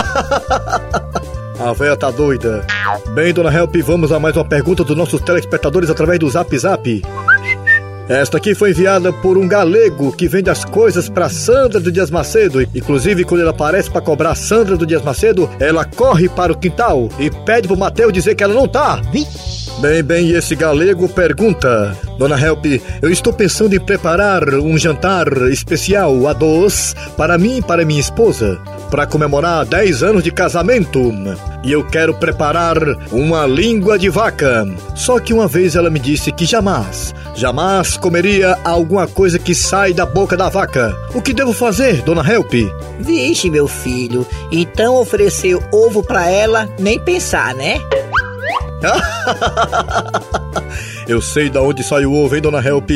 A 1.60 1.73
véia 1.73 1.95
tá 1.95 2.12
doida. 2.12 2.65
Bem, 3.13 3.34
dona 3.34 3.52
Help, 3.52 3.76
vamos 3.78 4.12
a 4.12 4.19
mais 4.19 4.36
uma 4.36 4.45
pergunta 4.45 4.84
dos 4.84 4.95
nossos 4.95 5.19
telespectadores 5.21 5.89
através 5.89 6.19
do 6.19 6.30
Zap 6.30 6.56
Zap. 6.58 7.02
Esta 8.08 8.38
aqui 8.38 8.56
foi 8.56 8.69
enviada 8.69 9.12
por 9.12 9.38
um 9.38 9.47
galego 9.47 10.12
que 10.15 10.28
vende 10.28 10.50
as 10.50 10.63
coisas 10.63 11.10
para 11.10 11.30
Sandra 11.30 11.80
do 11.80 11.91
Dias 11.91 12.10
Macedo. 12.10 12.62
Inclusive, 12.62 13.26
quando 13.26 13.41
ele 13.41 13.50
aparece 13.50 13.89
para 13.89 14.02
cobrar 14.02 14.34
Sandra 14.36 14.78
do 14.78 14.86
Dias 14.86 15.02
Macedo, 15.02 15.50
ela 15.60 15.84
corre 15.84 16.30
para 16.30 16.54
o 16.54 16.58
quintal 16.58 17.10
e 17.19 17.30
pede 17.30 17.67
pro 17.67 17.76
Mateus 17.76 18.13
dizer 18.13 18.36
que 18.36 18.43
ela 18.43 18.54
não 18.54 18.67
tá. 18.67 19.02
Bem, 19.80 20.02
bem, 20.02 20.26
e 20.30 20.36
esse 20.36 20.56
galego 20.56 21.08
pergunta: 21.08 21.96
Dona 22.18 22.40
Help, 22.40 22.66
eu 23.00 23.12
estou 23.12 23.32
pensando 23.32 23.76
em 23.76 23.80
preparar 23.80 24.56
um 24.56 24.76
jantar 24.76 25.28
especial 25.52 26.28
a 26.28 26.34
dois 26.34 26.96
para 27.16 27.38
mim 27.38 27.58
e 27.58 27.62
para 27.62 27.86
minha 27.86 28.00
esposa, 28.00 28.60
para 28.90 29.06
comemorar 29.06 29.66
10 29.66 30.02
anos 30.02 30.24
de 30.24 30.32
casamento. 30.32 31.13
E 31.63 31.72
eu 31.72 31.86
quero 31.86 32.16
preparar 32.16 32.76
uma 33.12 33.46
língua 33.46 34.00
de 34.00 34.10
vaca. 34.10 34.66
Só 34.96 35.20
que 35.20 35.32
uma 35.32 35.48
vez 35.48 35.76
ela 35.76 35.92
me 35.92 36.00
disse 36.00 36.32
que 36.32 36.46
jamais, 36.46 37.13
jamais 37.36 37.98
comeria 37.98 38.58
alguma 38.63 39.08
coisa 39.08 39.38
que 39.38 39.54
sai 39.54 39.94
da 39.94 40.08
boca 40.08 40.36
da 40.36 40.50
vaca. 40.50 40.96
O 41.13 41.22
que 41.22 41.34
devo 41.34 41.54
fazer, 41.54 42.02
Dona 42.02 42.28
Help? 42.28 42.52
Vixe, 43.00 43.48
meu 43.52 43.68
filho. 43.68 44.26
Então 44.52 44.96
oferecer 44.96 45.56
ovo 45.72 46.02
pra 46.02 46.28
ela, 46.28 46.68
nem 46.80 47.00
pensar, 47.00 47.54
né? 47.54 47.80
Eu 51.08 51.22
sei 51.22 51.50
da 51.50 51.62
onde 51.62 51.82
sai 51.84 52.06
o 52.06 52.13
ovo, 52.13 52.36
hein, 52.36 52.42
Dona 52.42 52.60
Help? 52.60 52.90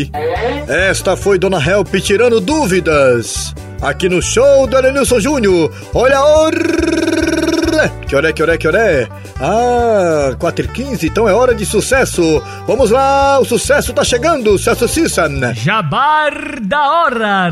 Esta 0.67 1.15
foi 1.15 1.39
Dona 1.39 1.65
Help 1.65 1.95
tirando 1.95 2.41
dúvidas. 2.41 3.55
Aqui 3.81 4.07
no 4.07 4.21
show 4.21 4.67
do 4.67 4.77
Elenilson 4.77 5.19
Júnior. 5.19 5.71
Olha 5.93 6.21
hora! 6.21 6.61
Que 8.07 8.15
hora 8.15 8.29
é, 8.29 8.33
que 8.33 8.43
hora 8.43 8.53
é, 8.53 8.57
que 8.57 8.67
hora 8.67 8.77
é? 8.79 9.07
Ah, 9.39 10.35
4 10.37 10.65
e 10.65 10.67
15, 10.67 11.07
então 11.07 11.27
é 11.27 11.33
hora 11.33 11.55
de 11.55 11.65
sucesso. 11.65 12.43
Vamos 12.67 12.91
lá, 12.91 13.39
o 13.39 13.45
sucesso 13.45 13.91
tá 13.93 14.03
chegando, 14.03 14.59
Celso 14.59 14.87
Sissan. 14.87 15.53
Jabar 15.53 16.59
da 16.61 16.91
hora. 16.91 17.49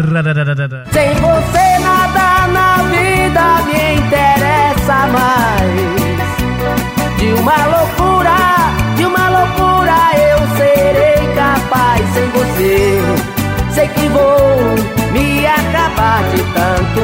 Sem 0.92 1.16
você 1.16 1.80
nada 1.80 2.48
na 2.48 2.84
vida 2.84 3.64
me 3.66 3.96
interessa 3.96 4.39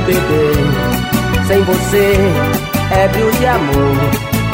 beber. 0.01 1.45
Sem 1.47 1.61
você, 1.63 2.13
ébrio 2.91 3.31
de 3.31 3.45
amor, 3.45 3.95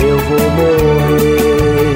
eu 0.01 0.17
vou 0.19 0.49
morrer. 0.51 1.95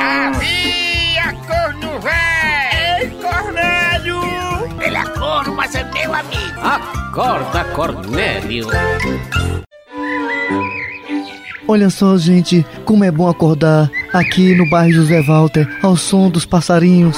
Havia 0.00 1.32
corno 1.46 2.00
véi! 2.00 3.02
Ei, 3.02 3.10
Cornélio! 3.20 4.20
Ele 4.80 4.96
é 4.96 5.04
corno, 5.18 5.54
mas 5.54 5.74
é 5.74 5.84
meu 5.92 6.14
amigo. 6.14 6.60
Acorda, 6.62 7.64
Cornélio. 7.74 8.68
Olha 11.66 11.90
só, 11.90 12.16
gente, 12.16 12.66
como 12.84 13.02
é 13.04 13.10
bom 13.10 13.28
acordar 13.28 13.90
aqui 14.12 14.54
no 14.54 14.68
bairro 14.68 14.92
José 14.92 15.22
Walter, 15.22 15.66
ao 15.82 15.96
som 15.96 16.28
dos 16.28 16.44
passarinhos, 16.44 17.16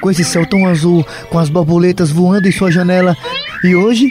com 0.00 0.10
esse 0.10 0.24
céu 0.24 0.46
tão 0.46 0.66
azul, 0.66 1.04
com 1.28 1.38
as 1.38 1.48
borboletas 1.48 2.10
voando 2.10 2.46
em 2.46 2.52
sua 2.52 2.70
janela. 2.70 3.16
E 3.62 3.74
hoje, 3.74 4.10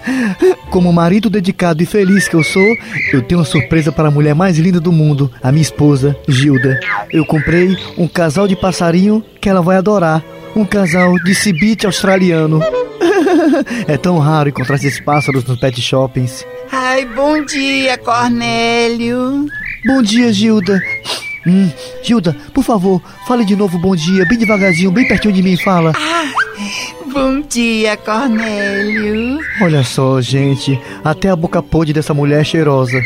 como 0.70 0.92
marido 0.92 1.28
dedicado 1.28 1.82
e 1.82 1.86
feliz 1.86 2.26
que 2.26 2.34
eu 2.34 2.42
sou, 2.42 2.76
eu 3.12 3.20
tenho 3.20 3.40
uma 3.40 3.44
surpresa 3.46 3.92
para 3.92 4.08
a 4.08 4.10
mulher 4.10 4.34
mais 4.34 4.58
linda 4.58 4.80
do 4.80 4.90
mundo, 4.90 5.30
a 5.42 5.52
minha 5.52 5.62
esposa, 5.62 6.16
Gilda. 6.26 6.80
Eu 7.10 7.26
comprei 7.26 7.76
um 7.98 8.08
casal 8.08 8.48
de 8.48 8.56
passarinho 8.56 9.22
que 9.40 9.48
ela 9.48 9.60
vai 9.60 9.76
adorar, 9.76 10.24
um 10.56 10.64
casal 10.64 11.14
de 11.22 11.34
cibite 11.34 11.86
australiano. 11.86 12.60
É 13.88 13.96
tão 13.96 14.18
raro 14.18 14.48
encontrar 14.48 14.76
esses 14.76 15.00
pássaros 15.00 15.44
nos 15.44 15.58
pet 15.58 15.80
shoppings. 15.80 16.46
Ai, 16.70 17.04
bom 17.04 17.44
dia, 17.44 17.98
Cornélio. 17.98 19.46
Bom 19.84 20.02
dia, 20.02 20.32
Gilda. 20.32 20.80
Hum, 21.46 21.70
Gilda, 22.02 22.36
por 22.54 22.62
favor, 22.62 23.02
fale 23.26 23.44
de 23.44 23.56
novo 23.56 23.78
bom 23.78 23.96
dia, 23.96 24.24
bem 24.26 24.38
devagarzinho, 24.38 24.92
bem 24.92 25.06
pertinho 25.08 25.34
de 25.34 25.42
mim, 25.42 25.56
fala. 25.56 25.92
Bom 27.12 27.42
dia, 27.42 27.96
Cornélio. 27.96 29.38
Olha 29.60 29.84
só, 29.84 30.20
gente, 30.20 30.80
até 31.04 31.28
a 31.28 31.36
boca 31.36 31.62
podre 31.62 31.92
dessa 31.92 32.14
mulher 32.14 32.40
é 32.40 32.44
cheirosa. 32.44 32.98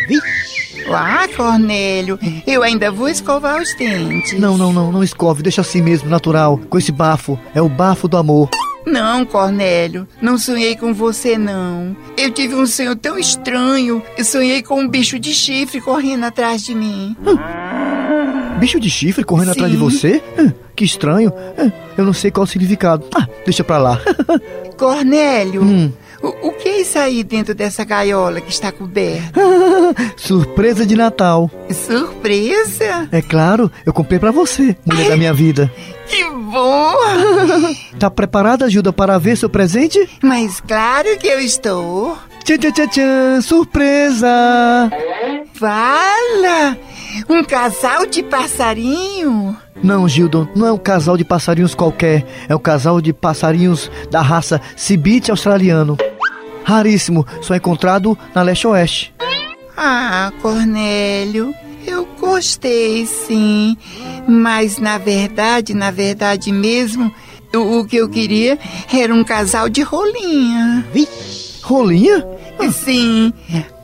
Ah, 0.88 1.26
Cornélio, 1.36 2.16
eu 2.46 2.62
ainda 2.62 2.92
vou 2.92 3.08
escovar 3.08 3.60
os 3.60 3.74
dentes. 3.74 4.38
Não, 4.38 4.56
não, 4.56 4.72
não, 4.72 4.92
não 4.92 5.02
escove, 5.02 5.42
deixa 5.42 5.60
assim 5.60 5.82
mesmo, 5.82 6.08
natural, 6.08 6.60
com 6.70 6.78
esse 6.78 6.92
bafo. 6.92 7.38
É 7.52 7.60
o 7.60 7.68
bafo 7.68 8.06
do 8.06 8.16
amor. 8.16 8.48
Não, 8.86 9.24
Cornélio, 9.24 10.06
não 10.22 10.38
sonhei 10.38 10.76
com 10.76 10.94
você, 10.94 11.36
não. 11.36 11.96
Eu 12.16 12.30
tive 12.30 12.54
um 12.54 12.66
sonho 12.66 12.94
tão 12.94 13.18
estranho. 13.18 14.00
Eu 14.16 14.24
sonhei 14.24 14.62
com 14.62 14.78
um 14.80 14.88
bicho 14.88 15.18
de 15.18 15.34
chifre 15.34 15.80
correndo 15.80 16.22
atrás 16.22 16.64
de 16.64 16.72
mim. 16.72 17.16
Bicho 18.58 18.80
de 18.80 18.88
chifre 18.90 19.22
correndo 19.24 19.46
Sim. 19.46 19.52
atrás 19.52 19.70
de 19.72 19.76
você? 19.78 20.22
Que 20.74 20.84
estranho. 20.84 21.32
Eu 21.96 22.04
não 22.04 22.12
sei 22.12 22.30
qual 22.30 22.44
o 22.44 22.46
significado. 22.46 23.06
Ah, 23.14 23.26
deixa 23.44 23.62
pra 23.62 23.78
lá. 23.78 24.00
Cornélio, 24.76 25.62
Hum. 25.62 25.92
o, 26.22 26.48
o 26.48 26.52
que 26.52 26.68
é 26.68 26.80
isso 26.82 26.98
aí 26.98 27.22
dentro 27.24 27.54
dessa 27.54 27.82
gaiola 27.84 28.40
que 28.40 28.50
está 28.50 28.70
coberta? 28.72 29.40
Surpresa 30.16 30.84
de 30.84 30.94
Natal. 30.96 31.50
Surpresa? 31.70 33.08
É 33.12 33.22
claro, 33.22 33.70
eu 33.86 33.92
comprei 33.92 34.18
pra 34.18 34.30
você, 34.30 34.76
mulher 34.84 35.08
da 35.08 35.16
minha 35.16 35.32
vida. 35.32 35.70
Que 36.08 36.24
bom! 36.30 36.94
Tá 37.98 38.10
preparada, 38.10 38.68
Gilda, 38.68 38.92
para 38.92 39.16
ver 39.18 39.36
seu 39.38 39.48
presente? 39.48 40.06
Mas 40.22 40.60
claro 40.60 41.16
que 41.18 41.26
eu 41.26 41.40
estou. 41.40 42.18
Tchan, 42.44 42.58
tchan, 42.58 42.86
tchan, 42.88 43.40
surpresa! 43.40 44.28
Fala! 45.54 46.76
Um 47.28 47.44
casal 47.44 48.06
de 48.06 48.22
passarinho? 48.22 49.56
Não, 49.82 50.08
Gilda, 50.08 50.48
não 50.54 50.66
é 50.66 50.72
um 50.72 50.78
casal 50.78 51.16
de 51.16 51.24
passarinhos 51.24 51.74
qualquer. 51.74 52.26
É 52.48 52.54
um 52.54 52.58
casal 52.58 53.00
de 53.00 53.12
passarinhos 53.12 53.90
da 54.10 54.22
raça 54.22 54.60
cibite 54.76 55.30
australiano. 55.30 55.96
Raríssimo, 56.64 57.26
só 57.42 57.54
encontrado 57.54 58.18
na 58.34 58.42
leste-oeste. 58.42 59.14
Ah, 59.76 60.32
Cornélio, 60.40 61.54
eu 61.86 62.06
gostei 62.18 63.06
sim. 63.06 63.76
Mas 64.26 64.78
na 64.78 64.98
verdade, 64.98 65.74
na 65.74 65.90
verdade 65.90 66.50
mesmo, 66.50 67.12
o, 67.54 67.80
o 67.80 67.86
que 67.86 67.96
eu 67.96 68.08
queria 68.08 68.58
era 68.92 69.14
um 69.14 69.22
casal 69.22 69.68
de 69.68 69.82
rolinha. 69.82 70.84
Rolinha? 71.62 72.26
Sim, 72.72 73.32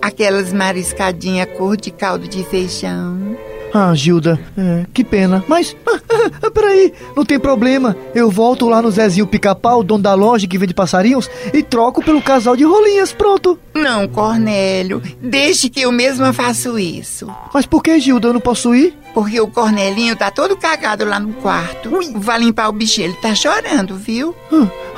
aquelas 0.01 0.53
mariscadinhas 0.53 1.49
cor 1.57 1.77
de 1.77 1.91
caldo 1.91 2.27
de 2.27 2.45
feijão. 2.45 3.37
Ah, 3.75 3.95
Gilda, 3.95 4.39
é, 4.57 4.85
que 4.93 5.03
pena. 5.03 5.43
Mas, 5.49 5.75
ah, 5.87 6.51
peraí, 6.53 6.93
não 7.17 7.25
tem 7.25 7.39
problema. 7.39 7.97
Eu 8.15 8.31
volto 8.31 8.69
lá 8.69 8.83
no 8.83 8.91
Zezinho 8.91 9.27
Pica-Pau, 9.27 9.83
dono 9.83 10.03
da 10.03 10.15
loja 10.15 10.47
que 10.47 10.59
vende 10.59 10.75
passarinhos, 10.75 11.31
e 11.55 11.63
troco 11.63 12.05
pelo 12.05 12.21
casal 12.21 12.55
de 12.55 12.65
rolinhas, 12.65 13.13
pronto. 13.13 13.59
Não, 13.75 14.07
Cornélio, 14.07 15.03
deixe 15.21 15.71
que 15.71 15.81
eu 15.81 15.93
mesma 15.93 16.33
faço 16.33 16.79
isso. 16.79 17.27
Mas 17.53 17.65
por 17.65 17.83
que, 17.83 17.99
Gilda, 17.99 18.29
eu 18.29 18.35
não 18.35 18.41
posso 18.41 18.75
ir? 18.75 18.95
Porque 19.15 19.41
o 19.41 19.49
Cornelinho 19.49 20.17
tá 20.17 20.31
todo 20.31 20.57
cagado 20.57 21.05
lá 21.05 21.19
no 21.19 21.33
quarto. 21.35 21.91
Vai 22.17 22.41
limpar 22.41 22.69
o 22.69 22.73
bichinho, 22.73 23.09
ele 23.09 23.17
tá 23.17 23.35
chorando, 23.35 23.97
viu? 23.97 24.35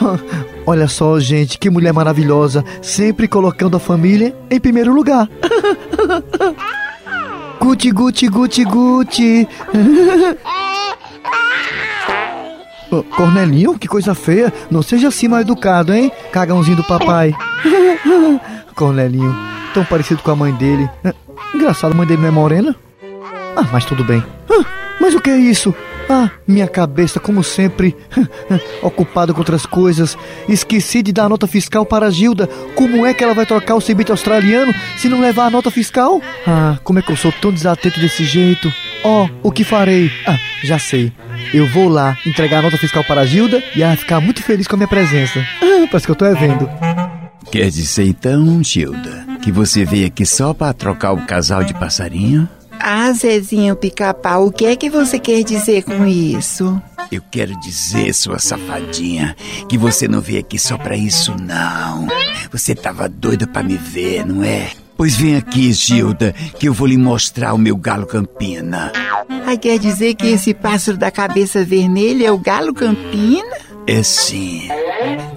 Ah, 0.01 0.19
Olha 0.67 0.89
só, 0.89 1.21
gente, 1.21 1.59
que 1.59 1.69
mulher 1.69 1.93
maravilhosa, 1.93 2.65
sempre 2.81 3.29
colocando 3.29 3.77
a 3.77 3.81
família 3.81 4.35
em 4.51 4.59
primeiro 4.59 4.95
lugar. 4.95 5.29
Guti, 7.61 7.91
guti, 7.91 8.29
guti, 8.29 8.65
guti. 8.65 9.49
Cornelinho, 13.17 13.79
que 13.79 13.89
coisa 13.89 14.15
feia. 14.15 14.53
Não 14.71 14.83
seja 14.83 15.09
assim 15.09 15.29
mal 15.29 15.41
educado, 15.41 15.93
hein? 15.93 16.13
Cagãozinho 16.31 16.77
do 16.77 16.85
papai. 16.85 17.35
Cornelinho, 18.77 19.35
tão 19.73 19.85
parecido 19.85 20.23
com 20.23 20.31
a 20.31 20.37
mãe 20.37 20.53
dele. 20.53 20.89
É, 21.03 21.13
Engraçado, 21.55 21.93
a 21.93 21.95
mãe 21.95 22.07
dele 22.07 22.23
não 22.23 22.29
é 22.29 22.33
morena? 22.33 22.77
Ah, 23.57 23.67
mas 23.73 23.85
tudo 23.85 24.05
bem. 24.05 24.23
Ah, 24.51 24.65
mas 25.01 25.15
o 25.15 25.21
que 25.21 25.31
é 25.31 25.37
isso? 25.37 25.75
Ah, 26.09 26.31
minha 26.47 26.69
cabeça, 26.69 27.19
como 27.19 27.43
sempre, 27.43 27.97
ocupada 28.83 29.33
com 29.33 29.41
outras 29.41 29.65
coisas. 29.65 30.17
Esqueci 30.49 31.03
de 31.03 31.13
dar 31.13 31.25
a 31.25 31.29
nota 31.29 31.47
fiscal 31.47 31.87
para 31.87 32.07
a 32.07 32.11
Gilda. 32.11 32.47
Como 32.75 33.07
é 33.07 33.15
que 33.15 33.25
ela 33.25 33.35
vai 33.35 33.47
trocar 33.47 33.75
o 33.75 33.81
cebite 33.81 34.11
australiano 34.11 34.75
se 34.97 35.09
não 35.09 35.21
levar 35.21 35.47
a 35.47 35.51
nota 35.51 35.71
fiscal? 35.71 36.21
Ah, 36.47 36.79
como 36.85 36.99
é 36.99 37.03
que 37.03 37.11
eu 37.11 37.17
sou 37.17 37.33
tão 37.33 37.53
desatento 37.53 38.01
desse 38.01 38.25
jeito? 38.25 38.73
Oh, 39.03 39.29
o 39.43 39.51
que 39.51 39.65
farei? 39.65 40.11
Ah, 40.27 40.39
já 40.63 40.79
sei. 40.79 41.13
Eu 41.53 41.67
vou 41.67 41.89
lá 41.89 42.17
entregar 42.27 42.59
a 42.59 42.63
nota 42.63 42.79
fiscal 42.79 43.05
para 43.05 43.23
a 43.23 43.27
Gilda 43.27 43.63
e 43.75 43.83
ela 43.83 43.97
ficar 43.97 44.21
muito 44.21 44.43
feliz 44.43 44.67
com 44.67 44.77
a 44.77 44.79
minha 44.79 44.89
presença. 44.89 45.45
Ah, 45.63 45.87
parece 45.91 46.07
que 46.07 46.11
eu 46.11 46.17
tô 46.17 46.25
é 46.25 46.35
vendo. 46.35 46.69
Quer 47.51 47.71
dizer 47.71 48.07
então, 48.07 48.63
Gilda, 48.63 49.27
que 49.43 49.53
você 49.53 49.85
veio 49.85 50.07
aqui 50.07 50.27
só 50.27 50.53
para 50.53 50.73
trocar 50.73 51.13
o 51.13 51.25
casal 51.27 51.63
de 51.63 51.73
passarinho? 51.75 52.49
Ah, 52.87 53.11
Zezinho 53.13 53.75
Pica-Pau, 53.75 54.49
o 54.49 54.53
que 54.53 54.67
é 54.67 54.77
que 54.77 54.91
você 54.91 55.19
quer 55.19 55.43
dizer 55.43 55.85
com 55.85 56.05
isso? 56.07 56.79
Eu 57.11 57.23
quero 57.31 57.59
dizer, 57.59 58.13
sua 58.13 58.39
safadinha, 58.39 59.35
que 59.67 59.79
você 59.79 60.07
não 60.07 60.21
veio 60.21 60.41
aqui 60.41 60.59
só 60.59 60.77
pra 60.77 60.95
isso, 60.95 61.35
não. 61.41 62.07
Você 62.53 62.75
tava 62.75 63.09
doida 63.09 63.47
pra 63.47 63.63
me 63.63 63.79
ver, 63.79 64.27
não 64.27 64.45
é? 64.45 64.71
Pois 64.99 65.17
vem 65.17 65.35
aqui, 65.35 65.73
Gilda, 65.73 66.35
que 66.59 66.69
eu 66.69 66.75
vou 66.75 66.87
lhe 66.87 66.99
mostrar 66.99 67.55
o 67.55 67.59
meu 67.59 67.75
galo 67.75 68.05
campina. 68.05 68.93
Ah, 69.47 69.57
quer 69.57 69.79
dizer 69.79 70.15
que 70.15 70.27
esse 70.27 70.53
pássaro 70.53 70.99
da 70.99 71.11
cabeça 71.11 71.65
vermelha 71.65 72.27
é 72.27 72.31
o 72.31 72.39
galo 72.39 72.75
campina? 72.75 73.64
É 73.87 74.03
sim. 74.03 74.69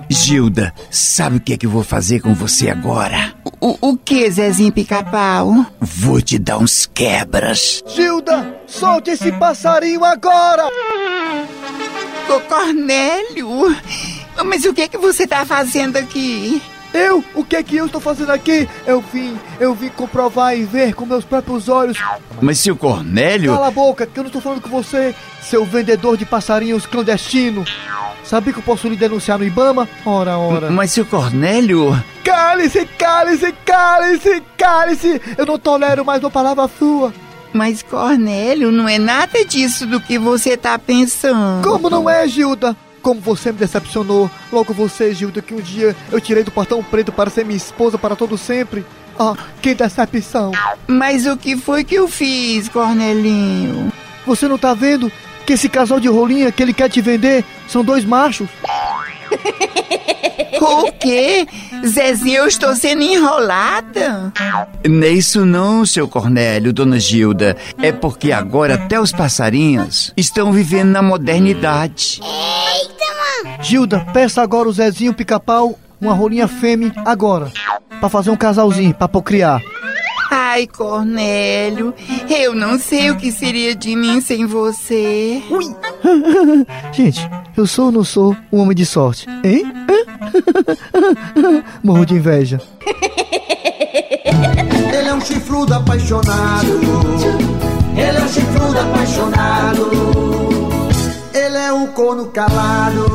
Gilda, 0.09 0.73
sabe 0.89 1.37
o 1.37 1.39
que 1.41 1.53
é 1.53 1.57
que 1.57 1.65
eu 1.65 1.69
vou 1.69 1.83
fazer 1.83 2.21
com 2.21 2.33
você 2.33 2.69
agora? 2.69 3.33
O, 3.59 3.77
o 3.89 3.97
que, 3.97 4.29
Zezinho 4.31 4.71
Pica-Pau? 4.71 5.65
Vou 5.81 6.21
te 6.21 6.39
dar 6.39 6.57
uns 6.57 6.85
quebras. 6.85 7.83
Gilda, 7.87 8.55
solte 8.65 9.11
esse 9.11 9.31
passarinho 9.33 10.05
agora! 10.05 10.65
Ô, 12.29 12.39
Cornélio, 12.41 13.75
mas 14.45 14.63
o 14.63 14.73
que 14.73 14.83
é 14.83 14.87
que 14.87 14.97
você 14.97 15.27
tá 15.27 15.45
fazendo 15.45 15.97
aqui? 15.97 16.61
Eu? 16.93 17.23
O 17.35 17.43
que 17.43 17.55
é 17.55 17.63
que 17.63 17.75
eu 17.75 17.85
estou 17.85 18.01
fazendo 18.01 18.31
aqui? 18.31 18.67
Eu 18.85 19.01
vim, 19.01 19.37
eu 19.59 19.73
vim 19.73 19.89
comprovar 19.89 20.57
e 20.57 20.63
ver 20.63 20.93
com 20.93 21.05
meus 21.05 21.25
próprios 21.25 21.69
olhos. 21.69 21.97
Mas 22.41 22.59
seu 22.59 22.75
Cornélio. 22.75 23.53
Cala 23.53 23.67
a 23.67 23.71
boca, 23.71 24.05
que 24.05 24.17
eu 24.17 24.23
não 24.23 24.27
estou 24.27 24.41
falando 24.41 24.61
com 24.61 24.69
você, 24.69 25.13
seu 25.41 25.65
vendedor 25.65 26.17
de 26.17 26.25
passarinhos 26.25 26.85
clandestino. 26.85 27.65
Sabia 28.23 28.51
que 28.51 28.59
eu 28.59 28.63
posso 28.63 28.89
lhe 28.89 28.95
denunciar 28.95 29.37
no 29.37 29.45
Ibama? 29.45 29.87
Ora, 30.05 30.37
ora. 30.37 30.69
Mas 30.69 30.91
seu 30.91 31.05
Cornélio. 31.05 31.97
Cale-se, 32.23 32.85
cale-se, 32.85 33.53
cale-se, 33.65 34.43
cale-se! 34.57 35.21
Eu 35.37 35.45
não 35.45 35.57
tolero 35.57 36.03
mais 36.03 36.21
uma 36.21 36.29
palavra 36.29 36.69
sua. 36.77 37.13
Mas, 37.53 37.81
Cornélio, 37.81 38.71
não 38.71 38.87
é 38.87 38.99
nada 38.99 39.45
disso 39.45 39.87
do 39.87 39.99
que 40.01 40.19
você 40.19 40.57
tá 40.57 40.77
pensando. 40.77 41.63
Como 41.63 41.89
não 41.89 42.09
é, 42.09 42.27
Gilda? 42.27 42.75
Como 43.07 43.21
você 43.21 43.53
me 43.53 43.57
decepcionou. 43.57 44.29
Logo 44.51 44.73
você, 44.73 45.13
Gilda, 45.13 45.41
que 45.41 45.53
um 45.53 45.61
dia 45.61 45.95
eu 46.11 46.19
tirei 46.19 46.43
do 46.43 46.51
portão 46.51 46.83
preto 46.83 47.09
para 47.09 47.29
ser 47.29 47.45
minha 47.45 47.55
esposa 47.55 47.97
para 47.97 48.17
todo 48.17 48.37
sempre. 48.37 48.85
Ah, 49.17 49.33
que 49.61 49.73
decepção. 49.73 50.51
Mas 50.85 51.25
o 51.25 51.37
que 51.37 51.55
foi 51.55 51.85
que 51.85 51.95
eu 51.95 52.09
fiz, 52.09 52.67
Cornelinho? 52.67 53.93
Você 54.25 54.45
não 54.49 54.57
tá 54.57 54.73
vendo 54.73 55.09
que 55.45 55.53
esse 55.53 55.69
casal 55.69 56.01
de 56.01 56.09
rolinha 56.09 56.51
que 56.51 56.61
ele 56.61 56.73
quer 56.73 56.89
te 56.89 56.99
vender 56.99 57.45
são 57.65 57.81
dois 57.81 58.03
machos? 58.03 58.49
O 60.59 60.91
quê? 60.91 61.47
Zezinho, 61.85 62.37
eu 62.39 62.47
estou 62.47 62.75
sendo 62.75 63.01
enrolada? 63.01 64.33
Não 64.87 65.03
é 65.03 65.09
isso 65.09 65.45
não, 65.45 65.85
seu 65.85 66.07
Cornélio, 66.07 66.73
dona 66.73 66.99
Gilda. 66.99 67.55
É 67.81 67.91
porque 67.91 68.31
agora 68.31 68.75
até 68.75 68.99
os 68.99 69.11
passarinhos 69.11 70.13
estão 70.17 70.51
vivendo 70.51 70.89
na 70.89 71.01
modernidade. 71.01 72.19
Eita! 72.23 72.96
Gilda, 73.61 74.05
peça 74.13 74.41
agora 74.41 74.69
o 74.69 74.73
Zezinho 74.73 75.13
Pica-Pau 75.13 75.77
uma 75.99 76.13
rolinha 76.13 76.47
fêmea 76.47 76.93
agora. 77.05 77.51
Pra 77.99 78.09
fazer 78.09 78.29
um 78.29 78.35
casalzinho, 78.35 78.93
pra 78.93 79.07
procriar. 79.07 79.61
Ai, 80.29 80.67
Cornélio, 80.67 81.93
eu 82.29 82.53
não 82.53 82.77
sei 82.77 83.09
o 83.11 83.15
que 83.15 83.31
seria 83.31 83.73
de 83.75 83.95
mim 83.95 84.19
sem 84.21 84.45
você. 84.45 85.41
Ui! 85.49 85.75
Gente, 86.91 87.27
eu 87.55 87.65
sou 87.65 87.85
ou 87.85 87.91
não 87.91 88.03
sou 88.03 88.35
um 88.51 88.59
homem 88.59 88.75
de 88.75 88.85
sorte, 88.85 89.25
hein? 89.43 89.63
Morro 91.83 92.05
de 92.05 92.15
inveja. 92.15 92.61
Ele 94.93 95.09
é 95.09 95.13
um 95.13 95.21
chifrudo 95.21 95.73
apaixonado. 95.73 96.67
Ele 97.95 98.17
é 98.17 98.21
um 98.21 98.27
chifrudo 98.27 98.79
apaixonado. 98.79 100.46
Ele 101.37 101.57
é 101.57 101.71
um 101.71 101.85
corno 101.93 102.31
calado. 102.31 103.05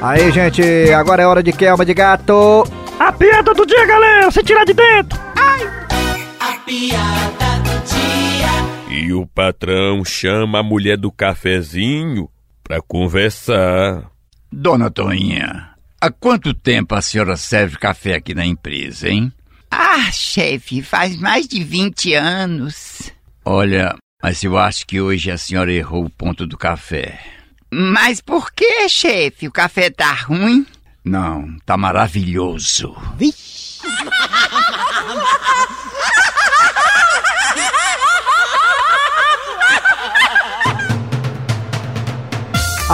Aí, 0.00 0.30
gente, 0.30 0.62
agora 0.92 1.22
é 1.22 1.26
hora 1.26 1.42
de 1.42 1.52
Kelma 1.52 1.84
de 1.84 1.92
gato. 1.92 2.62
A 2.96 3.12
piada 3.12 3.52
do 3.52 3.66
dia, 3.66 3.84
galera! 3.84 4.30
Se 4.30 4.40
tirar 4.44 4.64
de 4.64 4.72
dentro! 4.72 5.18
Ai! 5.34 5.66
A 6.38 6.58
piada 6.58 7.58
do 7.64 7.74
dia. 7.88 8.96
E 8.96 9.12
o 9.12 9.26
patrão 9.26 10.04
chama 10.04 10.60
a 10.60 10.62
mulher 10.62 10.96
do 10.96 11.10
cafezinho 11.10 12.28
pra 12.62 12.80
conversar. 12.80 14.12
Dona 14.52 14.92
Toninha, 14.92 15.70
há 16.00 16.08
quanto 16.08 16.54
tempo 16.54 16.94
a 16.94 17.02
senhora 17.02 17.36
serve 17.36 17.78
café 17.78 18.14
aqui 18.14 18.32
na 18.32 18.46
empresa, 18.46 19.08
hein? 19.08 19.32
Ah, 19.68 20.08
chefe, 20.12 20.82
faz 20.82 21.16
mais 21.16 21.48
de 21.48 21.64
20 21.64 22.14
anos. 22.14 23.12
Olha, 23.44 23.96
mas 24.24 24.42
eu 24.42 24.56
acho 24.56 24.86
que 24.86 25.02
hoje 25.02 25.30
a 25.30 25.36
senhora 25.36 25.70
errou 25.70 26.06
o 26.06 26.08
ponto 26.08 26.46
do 26.46 26.56
café. 26.56 27.20
Mas 27.70 28.22
por 28.22 28.50
que, 28.54 28.88
chefe? 28.88 29.46
O 29.46 29.52
café 29.52 29.90
tá 29.90 30.14
ruim? 30.14 30.66
Não, 31.04 31.54
tá 31.66 31.76
maravilhoso. 31.76 32.96
Vixe. 33.18 33.80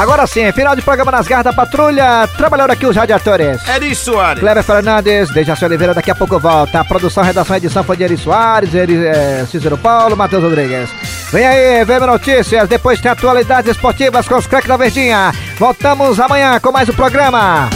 Agora 0.01 0.27
sim, 0.27 0.51
final 0.53 0.75
de 0.75 0.81
programa 0.81 1.13
nas 1.13 1.29
garras 1.29 1.45
da 1.45 1.53
patrulha. 1.53 2.27
Trabalharam 2.35 2.73
aqui 2.73 2.87
os 2.87 2.97
radiadores. 2.97 3.61
Eri 3.69 3.95
Soares. 3.95 4.41
Cleber 4.41 4.65
Fernandes, 4.65 5.29
Dejaci 5.29 5.63
Oliveira, 5.63 5.93
daqui 5.93 6.11
a 6.11 6.15
pouco 6.15 6.41
volta. 6.41 6.81
A 6.81 6.85
produção, 6.87 7.23
redação 7.23 7.55
e 7.55 7.59
edição 7.59 7.85
foi 7.85 7.99
de 7.99 8.05
Eri 8.05 8.17
Soares, 8.17 8.75
Eri, 8.75 9.05
é, 9.05 9.45
Cícero 9.45 9.77
Paulo, 9.77 10.17
Matheus 10.17 10.43
Rodrigues. 10.43 10.89
Vem 11.31 11.47
aí, 11.47 11.85
VM 11.85 12.07
Notícias, 12.07 12.67
depois 12.67 12.99
tem 12.99 13.11
atualidades 13.11 13.73
esportivas 13.73 14.27
com 14.27 14.37
os 14.37 14.47
craques 14.47 14.71
da 14.71 14.79
Verdinha. 14.79 15.33
Voltamos 15.59 16.19
amanhã 16.19 16.59
com 16.59 16.73
mais 16.73 16.89
um 16.89 16.95
programa. 16.95 17.69